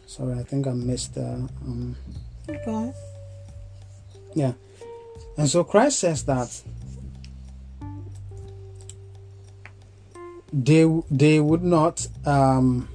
Sorry, 0.07 0.39
I 0.39 0.43
think 0.43 0.67
I 0.67 0.73
missed. 0.73 1.17
Uh, 1.17 1.47
um, 1.65 1.97
Okay. 2.49 2.93
yeah. 4.35 4.53
And 5.39 5.49
so 5.49 5.65
Christ 5.65 6.01
says 6.01 6.25
that 6.25 6.61
they 10.53 10.85
they 11.11 11.41
would 11.41 11.63
not 11.63 12.07
um, 12.27 12.89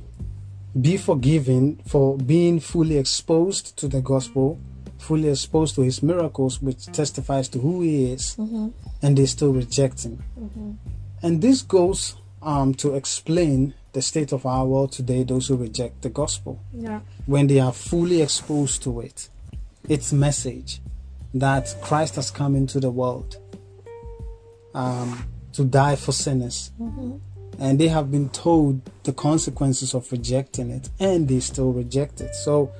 be 0.80 0.98
forgiven 0.98 1.80
for 1.88 2.18
being 2.18 2.60
fully 2.60 2.98
exposed 2.98 3.76
to 3.78 3.88
the 3.88 4.02
gospel, 4.02 4.60
fully 5.00 5.30
exposed 5.30 5.76
to 5.76 5.82
His 5.82 6.04
miracles, 6.04 6.62
which 6.62 6.86
testifies 6.88 7.48
to 7.50 7.60
who 7.60 7.82
He 7.82 8.12
is, 8.12 8.38
and 8.38 9.18
they 9.18 9.26
still 9.26 9.54
reject 9.54 10.04
Him. 10.04 10.24
And 11.24 11.42
this 11.42 11.62
goes 11.64 12.16
um, 12.44 12.76
to 12.76 12.94
explain 12.94 13.74
the 13.94 14.02
state 14.02 14.32
of 14.32 14.46
our 14.46 14.66
world 14.66 14.92
today. 14.92 15.24
Those 15.24 15.48
who 15.48 15.56
reject 15.56 16.02
the 16.02 16.10
gospel 16.10 16.60
Yeah. 16.74 17.02
when 17.26 17.48
they 17.48 17.60
are 17.60 17.74
fully 17.74 18.22
exposed 18.22 18.84
to 18.84 19.00
it, 19.02 19.30
its 19.88 20.12
message 20.14 20.82
that 21.34 21.76
Christ 21.82 22.16
has 22.16 22.32
come 22.32 22.56
into 22.56 22.80
the 22.80 22.92
world 22.92 23.38
um, 24.74 25.26
to 25.54 25.64
die 25.64 25.96
for 25.96 26.12
sinners. 26.12 26.72
And 27.60 27.80
they 27.80 27.88
have 27.88 28.12
been 28.12 28.30
told 28.30 28.82
the 29.04 29.14
consequences 29.14 29.96
of 29.96 30.12
rejecting 30.12 30.70
it, 30.70 30.90
and 31.00 31.28
they 31.28 31.40
still 31.40 31.72
reject 31.74 32.22
it. 32.22 32.36
So, 32.36 32.72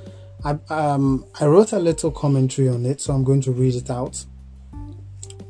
I, 0.44 0.60
um, 0.70 1.26
I 1.40 1.48
wrote 1.48 1.72
a 1.74 1.80
little 1.80 2.12
commentary 2.12 2.70
on 2.70 2.86
it, 2.86 3.02
so 3.02 3.14
I'm 3.14 3.24
going 3.24 3.42
to 3.42 3.52
read 3.52 3.74
it 3.74 3.90
out, 3.90 4.24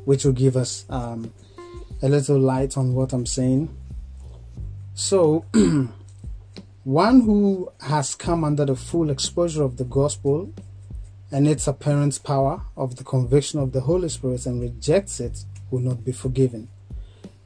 which 0.06 0.24
will 0.24 0.32
give 0.32 0.56
us 0.56 0.86
um, 0.88 1.30
a 2.00 2.08
little 2.08 2.38
light 2.38 2.78
on 2.78 2.94
what 2.94 3.12
I'm 3.12 3.26
saying. 3.26 3.68
So, 5.00 5.44
one 6.82 7.20
who 7.20 7.70
has 7.82 8.16
come 8.16 8.42
under 8.42 8.64
the 8.64 8.74
full 8.74 9.10
exposure 9.10 9.62
of 9.62 9.76
the 9.76 9.84
gospel 9.84 10.52
and 11.30 11.46
its 11.46 11.68
apparent 11.68 12.20
power 12.24 12.62
of 12.76 12.96
the 12.96 13.04
conviction 13.04 13.60
of 13.60 13.70
the 13.70 13.82
Holy 13.82 14.08
Spirit 14.08 14.44
and 14.44 14.60
rejects 14.60 15.20
it 15.20 15.44
will 15.70 15.82
not 15.82 16.04
be 16.04 16.10
forgiven. 16.10 16.66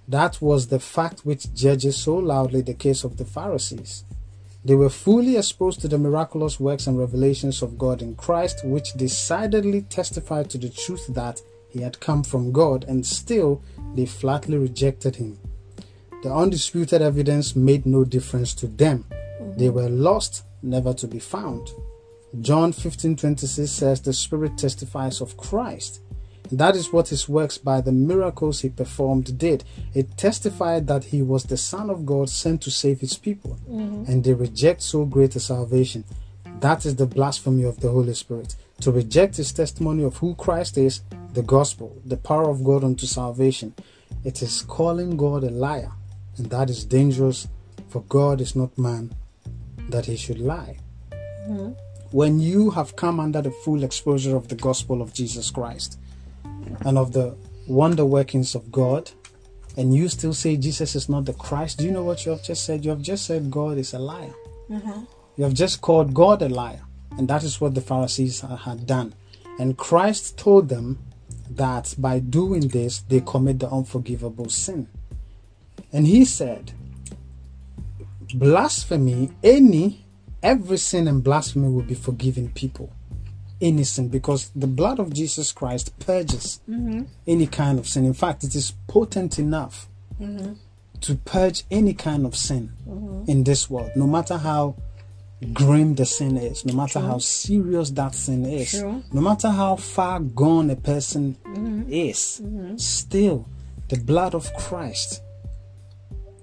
That 0.09 0.41
was 0.41 0.69
the 0.69 0.81
fact 0.81 1.27
which 1.27 1.53
judges 1.53 1.99
so 1.99 2.17
loudly 2.17 2.63
the 2.63 2.73
case 2.73 3.05
of 3.05 3.19
the 3.19 3.27
Pharisees. 3.27 4.05
They 4.65 4.75
were 4.75 4.89
fully 4.89 5.37
exposed 5.37 5.83
to 5.83 5.89
the 5.89 5.99
miraculous 5.99 6.59
works 6.59 6.87
and 6.87 6.99
revelations 6.99 7.61
of 7.61 7.77
God 7.77 8.01
in 8.01 8.15
Christ, 8.15 8.65
which 8.65 8.95
decidedly 8.95 9.83
testified 9.83 10.49
to 10.51 10.59
the 10.59 10.71
truth 10.71 11.07
that 11.09 11.43
he 11.69 11.83
had 11.83 12.01
come 12.01 12.25
from 12.25 12.51
God, 12.51 12.87
and 12.89 13.05
still 13.05 13.63
they 13.95 14.07
flatly 14.07 14.57
rejected 14.57 15.17
him. 15.17 15.39
The 16.23 16.33
undisputed 16.33 17.03
evidence 17.03 17.57
made 17.57 17.85
no 17.85 18.05
difference 18.05 18.55
to 18.55 18.69
them. 18.69 19.05
Mm-hmm. 19.11 19.59
They 19.59 19.71
were 19.71 19.89
lost, 19.89 20.45
never 20.63 20.95
to 20.95 21.09
be 21.09 21.19
found. 21.19 21.71
John 22.41 22.73
15:26 22.73 23.69
says 23.69 24.01
the 24.01 24.13
Spirit 24.13 24.57
testifies 24.57 25.21
of 25.21 25.37
Christ. 25.37 26.01
That 26.51 26.77
is 26.77 26.93
what 26.93 27.09
his 27.09 27.29
works 27.29 27.59
by 27.59 27.81
the 27.81 27.93
miracles 27.93 28.61
he 28.61 28.69
performed 28.69 29.37
did. 29.39 29.65
It 29.95 30.17
testified 30.17 30.87
that 30.87 31.05
he 31.05 31.23
was 31.23 31.45
the 31.45 31.57
Son 31.57 31.91
of 31.91 32.07
God 32.07 32.31
sent 32.31 32.63
to 32.63 32.71
save 32.71 33.01
his 33.01 33.17
people. 33.17 33.59
Mm-hmm. 33.69 34.11
And 34.11 34.23
they 34.23 34.35
reject 34.35 34.83
so 34.83 35.05
great 35.05 35.35
a 35.35 35.41
salvation. 35.41 36.05
That 36.61 36.87
is 36.87 36.97
the 36.97 37.07
blasphemy 37.07 37.65
of 37.65 37.81
the 37.81 37.91
Holy 37.91 38.15
Spirit. 38.15 38.55
To 38.83 38.93
reject 38.93 39.37
his 39.37 39.53
testimony 39.53 40.05
of 40.05 40.19
who 40.19 40.35
Christ 40.37 40.79
is, 40.79 41.01
the 41.33 41.43
gospel, 41.43 42.01
the 42.05 42.17
power 42.17 42.49
of 42.49 42.63
God 42.63 42.85
unto 42.85 43.07
salvation. 43.07 43.75
It 44.25 44.43
is 44.43 44.63
calling 44.63 45.17
God 45.17 45.45
a 45.45 45.51
liar. 45.51 45.91
And 46.39 46.51
that 46.51 46.71
is 46.71 46.85
dangerous, 46.85 47.49
for 47.89 48.03
God 48.03 48.41
is 48.41 48.57
not 48.57 48.77
man 48.79 49.15
that 49.91 50.07
he 50.07 50.17
should 50.17 50.39
lie. 50.39 50.79
Mm-hmm. 51.49 51.73
When 52.11 52.41
you 52.41 52.71
have 52.71 52.97
come 52.97 53.21
under 53.21 53.43
the 53.43 53.51
full 53.51 53.85
exposure 53.85 54.37
of 54.37 54.49
the 54.49 54.55
gospel 54.55 55.03
of 55.03 55.13
Jesus 55.13 55.51
Christ 55.51 55.99
and 56.85 56.99
of 56.99 57.13
the 57.13 57.37
wonder 57.67 58.05
workings 58.05 58.55
of 58.55 58.71
God, 58.71 59.11
and 59.77 59.95
you 59.95 60.09
still 60.09 60.35
say 60.35 60.57
Jesus 60.57 60.95
is 60.95 61.09
not 61.09 61.25
the 61.25 61.33
Christ, 61.33 61.79
do 61.79 61.85
you 61.85 61.91
know 61.91 62.05
what 62.05 62.27
you 62.27 62.33
have 62.33 62.43
just 62.43 62.65
said? 62.65 62.85
You 62.85 62.91
have 62.91 63.03
just 63.03 63.25
said 63.25 63.51
God 63.51 63.79
is 63.79 63.95
a 63.95 63.99
liar. 63.99 64.35
Mm-hmm. 64.69 65.05
You 65.37 65.45
have 65.45 65.55
just 65.55 65.81
called 65.81 66.13
God 66.13 66.43
a 66.43 66.49
liar. 66.49 66.83
And 67.17 67.29
that 67.29 67.43
is 67.43 67.61
what 67.61 67.75
the 67.75 67.81
Pharisees 67.81 68.41
had 68.41 68.87
done. 68.87 69.15
And 69.59 69.77
Christ 69.77 70.39
told 70.39 70.69
them 70.69 70.99
that 71.51 71.95
by 71.99 72.19
doing 72.19 72.69
this, 72.69 73.01
they 73.01 73.21
commit 73.21 73.59
the 73.59 73.71
unforgivable 73.71 74.49
sin. 74.49 74.89
And 75.93 76.07
he 76.07 76.25
said, 76.25 76.73
blasphemy, 78.35 79.31
any, 79.43 80.05
every 80.43 80.79
sin 80.79 81.07
and 81.07 81.23
blasphemy 81.23 81.69
will 81.69 81.83
be 81.83 81.95
forgiven 81.95 82.51
people. 82.51 82.93
Innocent, 83.61 84.11
because 84.11 84.51
the 84.57 84.67
blood 84.67 84.99
of 84.99 85.13
Jesus 85.13 85.53
Christ 85.53 85.97
purges 86.01 86.61
mm-hmm. 86.69 87.03
any 87.27 87.47
kind 87.47 87.79
of 87.79 87.87
sin. 87.87 88.05
In 88.05 88.15
fact, 88.15 88.43
it 88.43 88.55
is 88.55 88.75
potent 88.89 89.39
enough 89.39 89.89
mm-hmm. 90.21 90.55
to 91.01 91.15
purge 91.15 91.63
any 91.71 91.95
kind 91.95 92.27
of 92.27 92.35
sin 92.35 92.73
mm-hmm. 92.89 93.31
in 93.31 93.45
this 93.45 93.71
world, 93.71 93.93
no 93.95 94.07
matter 94.07 94.37
how 94.37 94.75
grim 95.53 95.95
the 95.95 96.07
sin 96.07 96.37
is, 96.37 96.65
no 96.65 96.75
matter 96.75 97.01
how 97.01 97.19
serious 97.19 97.91
that 97.91 98.15
sin 98.15 98.45
is, 98.45 98.73
True. 98.73 99.03
no 99.13 99.21
matter 99.21 99.51
how 99.51 99.77
far 99.77 100.21
gone 100.21 100.71
a 100.71 100.77
person 100.77 101.37
is, 101.89 102.41
still 102.77 103.47
the 103.89 103.97
blood 103.99 104.35
of 104.35 104.53
Christ 104.55 105.21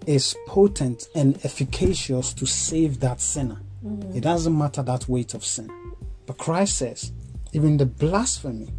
is 0.10 0.36
potent 0.48 1.08
and 1.14 1.38
efficacious 1.46 2.34
to 2.34 2.44
save 2.48 3.00
that 3.00 3.22
sinner. 3.22 3.62
Mm-hmm. 3.86 4.18
It 4.18 4.22
doesn't 4.22 4.58
matter 4.58 4.82
that 4.82 5.08
weight 5.08 5.36
of 5.36 5.46
sin. 5.46 5.70
But 6.26 6.40
Christ 6.40 6.80
says, 6.80 7.12
even 7.54 7.78
the 7.78 7.86
blasphemy, 7.86 8.70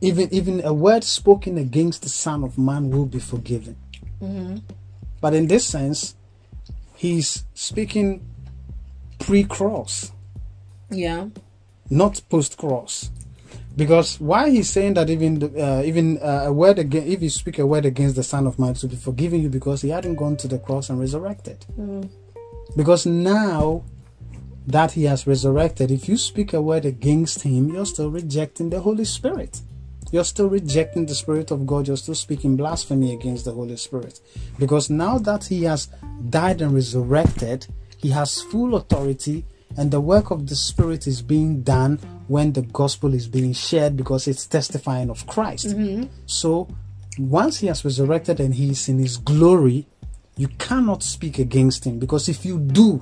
even 0.00 0.28
even 0.34 0.64
a 0.64 0.74
word 0.74 1.04
spoken 1.04 1.56
against 1.58 2.02
the 2.02 2.08
Son 2.08 2.42
of 2.42 2.58
Man 2.58 2.90
will 2.90 3.06
be 3.06 3.20
forgiven. 3.20 3.76
Mm-hmm. 4.20 4.56
But 5.20 5.34
in 5.34 5.46
this 5.46 5.64
sense, 5.66 6.16
he's 6.96 7.44
speaking 7.54 8.26
pre-cross, 9.20 10.10
Yeah. 10.90 11.28
not 11.88 12.20
post-cross. 12.28 13.10
Because 13.76 14.20
why 14.20 14.50
he's 14.50 14.68
saying 14.68 14.94
that 14.94 15.10
even 15.10 15.42
uh, 15.58 15.82
even 15.84 16.18
uh, 16.18 16.44
a 16.46 16.52
word 16.52 16.78
again, 16.78 17.06
if 17.06 17.22
you 17.22 17.30
speak 17.30 17.58
a 17.58 17.66
word 17.66 17.86
against 17.86 18.16
the 18.16 18.22
Son 18.22 18.46
of 18.46 18.58
Man, 18.58 18.74
to 18.74 18.88
be 18.88 18.96
forgiven 18.96 19.40
you 19.42 19.48
because 19.48 19.82
he 19.82 19.90
hadn't 19.90 20.16
gone 20.16 20.36
to 20.38 20.48
the 20.48 20.58
cross 20.58 20.90
and 20.90 20.98
resurrected. 20.98 21.64
Because 22.76 23.06
now 23.06 23.84
that 24.66 24.92
he 24.92 25.04
has 25.04 25.26
resurrected, 25.26 25.90
if 25.90 26.08
you 26.08 26.16
speak 26.16 26.52
a 26.52 26.60
word 26.60 26.84
against 26.84 27.42
him, 27.42 27.68
you're 27.68 27.86
still 27.86 28.10
rejecting 28.10 28.70
the 28.70 28.80
Holy 28.80 29.04
Spirit. 29.04 29.60
You're 30.12 30.24
still 30.24 30.48
rejecting 30.48 31.06
the 31.06 31.14
Spirit 31.14 31.50
of 31.50 31.66
God. 31.66 31.86
You're 31.86 31.96
still 31.96 32.16
speaking 32.16 32.56
blasphemy 32.56 33.12
against 33.14 33.44
the 33.44 33.52
Holy 33.52 33.76
Spirit. 33.76 34.20
Because 34.58 34.90
now 34.90 35.18
that 35.18 35.44
he 35.44 35.64
has 35.64 35.88
died 36.28 36.60
and 36.60 36.74
resurrected, 36.74 37.66
he 37.96 38.10
has 38.10 38.42
full 38.42 38.74
authority, 38.74 39.44
and 39.76 39.90
the 39.90 40.00
work 40.00 40.30
of 40.30 40.48
the 40.48 40.56
Spirit 40.56 41.06
is 41.06 41.22
being 41.22 41.62
done 41.62 41.98
when 42.28 42.52
the 42.52 42.62
gospel 42.62 43.14
is 43.14 43.28
being 43.28 43.52
shared 43.52 43.96
because 43.96 44.28
it's 44.28 44.46
testifying 44.46 45.10
of 45.10 45.26
Christ. 45.26 45.68
Mm-hmm. 45.68 46.04
So 46.26 46.68
once 47.18 47.58
he 47.58 47.66
has 47.68 47.84
resurrected 47.84 48.40
and 48.40 48.54
he 48.54 48.70
is 48.70 48.88
in 48.88 48.98
his 48.98 49.16
glory, 49.16 49.86
you 50.36 50.48
cannot 50.58 51.02
speak 51.02 51.38
against 51.38 51.84
him 51.84 51.98
because 51.98 52.28
if 52.28 52.44
you 52.44 52.58
do, 52.58 53.00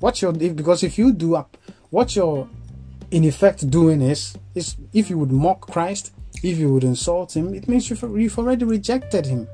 what 0.00 0.22
you're 0.22 0.34
if- 0.42 0.56
because 0.56 0.82
if 0.82 0.98
you 0.98 1.12
do 1.12 1.36
up, 1.36 1.56
what 1.90 2.16
you're 2.16 2.48
in 3.10 3.24
effect 3.24 3.68
doing 3.70 4.00
is 4.00 4.36
is 4.54 4.76
if 4.92 5.10
you 5.10 5.18
would 5.18 5.32
mock 5.32 5.60
Christ, 5.70 6.12
if 6.42 6.58
you 6.58 6.72
would 6.72 6.84
insult 6.84 7.36
him, 7.36 7.54
it 7.54 7.68
means 7.68 7.90
you've, 7.90 8.02
you've 8.02 8.38
already 8.38 8.64
rejected 8.64 9.26
him. 9.26 9.46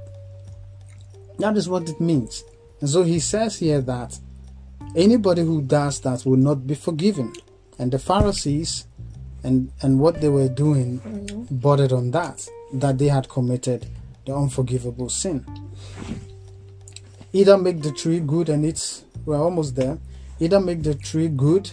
That 1.38 1.56
is 1.56 1.68
what 1.68 1.88
it 1.88 2.00
means. 2.00 2.44
And 2.80 2.88
so 2.88 3.02
he 3.02 3.18
says 3.18 3.58
here 3.58 3.80
that 3.82 4.18
anybody 4.96 5.42
who 5.42 5.62
does 5.62 6.00
that 6.00 6.24
will 6.24 6.36
not 6.36 6.66
be 6.66 6.74
forgiven. 6.74 7.32
And 7.78 7.92
the 7.92 7.98
Pharisees 7.98 8.86
and 9.44 9.70
and 9.82 10.00
what 10.00 10.20
they 10.20 10.28
were 10.28 10.48
doing 10.48 11.00
mm-hmm. 11.00 11.56
bordered 11.56 11.92
on 11.92 12.10
that, 12.12 12.48
that 12.72 12.98
they 12.98 13.08
had 13.08 13.28
committed 13.28 13.86
the 14.26 14.34
unforgivable 14.34 15.08
sin. 15.08 15.44
Either 17.32 17.56
make 17.58 17.82
the 17.82 17.92
tree 17.92 18.20
good 18.20 18.48
and 18.48 18.64
it's 18.64 19.04
we're 19.24 19.40
almost 19.40 19.76
there. 19.76 19.98
Either 20.40 20.60
make 20.60 20.82
the 20.82 20.94
tree 20.94 21.28
good 21.28 21.70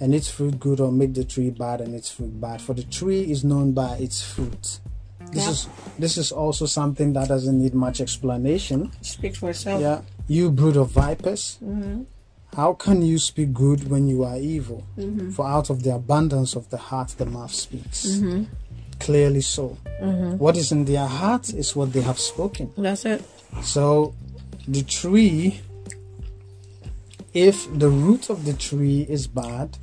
and 0.00 0.14
its 0.14 0.30
fruit 0.30 0.58
good, 0.58 0.80
or 0.80 0.90
make 0.90 1.14
the 1.14 1.24
tree 1.24 1.50
bad 1.50 1.80
and 1.80 1.94
its 1.94 2.10
fruit 2.10 2.40
bad. 2.40 2.62
For 2.62 2.74
the 2.74 2.82
tree 2.84 3.30
is 3.30 3.44
known 3.44 3.72
by 3.72 3.96
its 3.96 4.22
fruit. 4.22 4.80
This 5.32 5.44
Yeah. 5.44 5.50
is 5.50 5.68
this 5.98 6.16
is 6.16 6.32
also 6.32 6.66
something 6.66 7.12
that 7.12 7.28
doesn't 7.28 7.58
need 7.58 7.74
much 7.74 8.00
explanation. 8.00 8.90
Speaks 9.02 9.38
for 9.38 9.50
itself. 9.50 9.80
Yeah, 9.80 10.00
you 10.26 10.50
brood 10.50 10.76
of 10.76 10.90
vipers. 10.90 11.58
Mm-hmm. 11.62 12.02
How 12.54 12.72
can 12.74 13.02
you 13.02 13.18
speak 13.18 13.52
good 13.52 13.88
when 13.88 14.08
you 14.08 14.24
are 14.24 14.36
evil? 14.36 14.84
Mm-hmm. 14.98 15.30
For 15.30 15.46
out 15.46 15.70
of 15.70 15.82
the 15.82 15.94
abundance 15.94 16.56
of 16.56 16.68
the 16.70 16.76
heart, 16.76 17.14
the 17.16 17.26
mouth 17.26 17.52
speaks. 17.54 18.06
Mm-hmm. 18.06 18.44
Clearly 18.98 19.40
so. 19.40 19.78
Mm-hmm. 20.02 20.38
What 20.38 20.56
is 20.56 20.72
in 20.72 20.84
their 20.84 21.06
heart 21.06 21.54
is 21.54 21.76
what 21.76 21.92
they 21.92 22.02
have 22.02 22.18
spoken. 22.18 22.72
That's 22.76 23.04
it. 23.04 23.22
So, 23.62 24.14
the 24.66 24.82
tree, 24.82 25.60
if 27.32 27.66
the 27.78 27.88
root 27.88 28.30
of 28.30 28.44
the 28.44 28.52
tree 28.54 29.06
is 29.08 29.26
bad, 29.26 29.78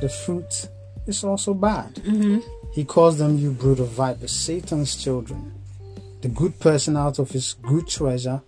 the 0.00 0.08
fruit 0.08 0.68
is 1.06 1.22
also 1.22 1.54
bad. 1.54 2.00
He 2.72 2.84
calls 2.84 3.18
them, 3.18 3.38
you 3.38 3.52
brood 3.52 3.78
of 3.78 3.90
vipers, 3.90 4.32
Satan's 4.32 4.96
children. 4.96 5.54
The 6.22 6.28
good 6.28 6.58
person 6.58 6.96
out 6.96 7.20
of 7.20 7.30
his 7.30 7.54
good 7.62 7.86
treasure 7.86 8.42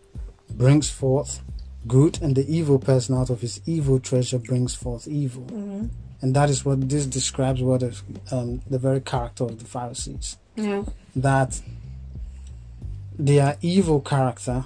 brings 0.51 0.91
forth 0.91 1.43
good, 1.87 2.21
and 2.23 2.35
the 2.35 2.47
evil 2.49 2.79
person 2.79 3.15
out 3.15 3.31
of 3.31 3.41
his 3.41 3.61
evil 3.67 4.01
treasure 4.01 4.39
brings 4.39 4.75
forth 4.75 5.07
evil. 5.07 5.45
Mm-hmm. 5.45 5.87
And 6.23 6.35
that 6.35 6.51
is 6.51 6.65
what 6.65 6.89
this 6.89 7.07
describes 7.07 7.61
what 7.63 7.83
is, 7.83 8.03
um, 8.31 8.63
the 8.69 8.79
very 8.79 9.01
character 9.01 9.45
of 9.45 9.59
the 9.59 9.65
Pharisees 9.67 10.39
Yeah. 10.57 10.85
that 11.15 11.61
their 13.19 13.57
evil 13.61 14.01
character 14.01 14.65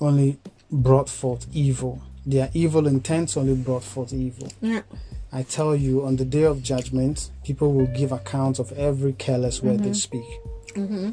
only 0.00 0.38
brought 0.70 1.08
forth 1.08 1.46
evil. 1.52 2.02
Their 2.24 2.50
evil 2.54 2.86
intents 2.86 3.36
only 3.36 3.54
brought 3.54 3.84
forth 3.84 4.12
evil. 4.12 4.48
Yeah. 4.60 4.82
I 5.32 5.42
tell 5.42 5.76
you, 5.76 6.04
on 6.04 6.16
the 6.16 6.24
day 6.24 6.44
of 6.44 6.62
judgment, 6.62 7.30
people 7.44 7.72
will 7.72 7.86
give 7.86 8.12
account 8.12 8.58
of 8.58 8.72
every 8.72 9.12
careless 9.12 9.62
word 9.62 9.80
they 9.80 9.90
mm-hmm. 9.90 9.92
speak. 9.92 10.24
Mm-hmm. 10.74 11.10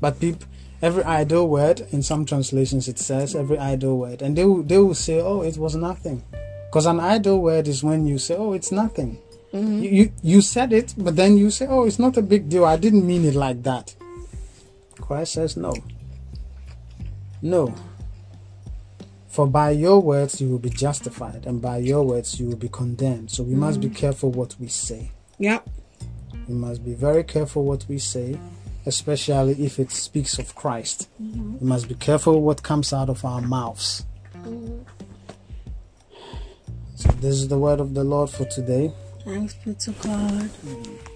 But 0.00 0.20
peop, 0.20 0.44
every 0.84 1.02
idle 1.04 1.48
word, 1.48 1.80
in 1.92 2.02
some 2.02 2.26
translations 2.26 2.88
it 2.88 2.98
says 2.98 3.34
every 3.34 3.58
idle 3.58 3.96
word, 3.98 4.20
and 4.20 4.36
they 4.36 4.44
will, 4.44 4.62
they 4.62 4.76
will 4.76 4.94
say, 4.94 5.18
"Oh, 5.18 5.40
it 5.40 5.56
was 5.56 5.74
nothing," 5.74 6.22
because 6.66 6.84
an 6.84 7.00
idle 7.00 7.40
word 7.40 7.66
is 7.66 7.82
when 7.82 8.06
you 8.06 8.18
say, 8.18 8.36
"Oh, 8.36 8.52
it's 8.52 8.70
nothing." 8.70 9.18
Mm-hmm. 9.54 9.82
You, 9.82 9.90
you 9.90 10.12
you 10.22 10.40
said 10.42 10.72
it, 10.72 10.94
but 10.98 11.16
then 11.16 11.38
you 11.38 11.50
say, 11.50 11.66
"Oh, 11.66 11.84
it's 11.86 11.98
not 11.98 12.18
a 12.18 12.22
big 12.22 12.50
deal. 12.50 12.66
I 12.66 12.76
didn't 12.76 13.06
mean 13.06 13.24
it 13.24 13.34
like 13.34 13.62
that." 13.62 13.96
Christ 15.00 15.32
says, 15.32 15.56
"No, 15.56 15.72
no." 17.40 17.74
For 19.34 19.48
by 19.48 19.70
your 19.70 19.98
words 20.00 20.40
you 20.40 20.48
will 20.48 20.60
be 20.60 20.70
justified, 20.70 21.46
and 21.46 21.60
by 21.60 21.78
your 21.78 22.04
words 22.04 22.38
you 22.38 22.46
will 22.46 22.60
be 22.60 22.68
condemned. 22.68 23.32
So 23.32 23.42
we 23.42 23.56
must 23.56 23.80
be 23.80 23.88
mm. 23.88 23.96
careful 23.96 24.30
what 24.30 24.54
we 24.60 24.68
say. 24.68 25.10
Yep. 25.38 25.68
We 26.46 26.54
must 26.54 26.84
be 26.84 26.94
very 26.94 27.24
careful 27.24 27.64
what 27.64 27.84
we 27.88 27.98
say, 27.98 28.38
especially 28.86 29.64
if 29.64 29.78
it 29.78 29.90
speaks 29.90 30.38
of 30.38 30.54
Christ. 30.54 31.08
Mm-hmm. 31.22 31.58
We 31.60 31.66
must 31.66 31.88
be 31.88 31.94
careful 31.94 32.42
what 32.42 32.62
comes 32.62 32.92
out 32.92 33.08
of 33.08 33.24
our 33.24 33.40
mouths. 33.40 34.04
Mm-hmm. 34.34 34.82
So, 36.96 37.08
this 37.20 37.34
is 37.34 37.48
the 37.48 37.58
word 37.58 37.80
of 37.80 37.94
the 37.94 38.04
Lord 38.04 38.30
for 38.30 38.44
today. 38.44 38.92
Thanks 39.24 39.54
be 39.64 39.74
to 39.74 39.90
God. 39.92 40.50
Mm-hmm. 40.64 41.13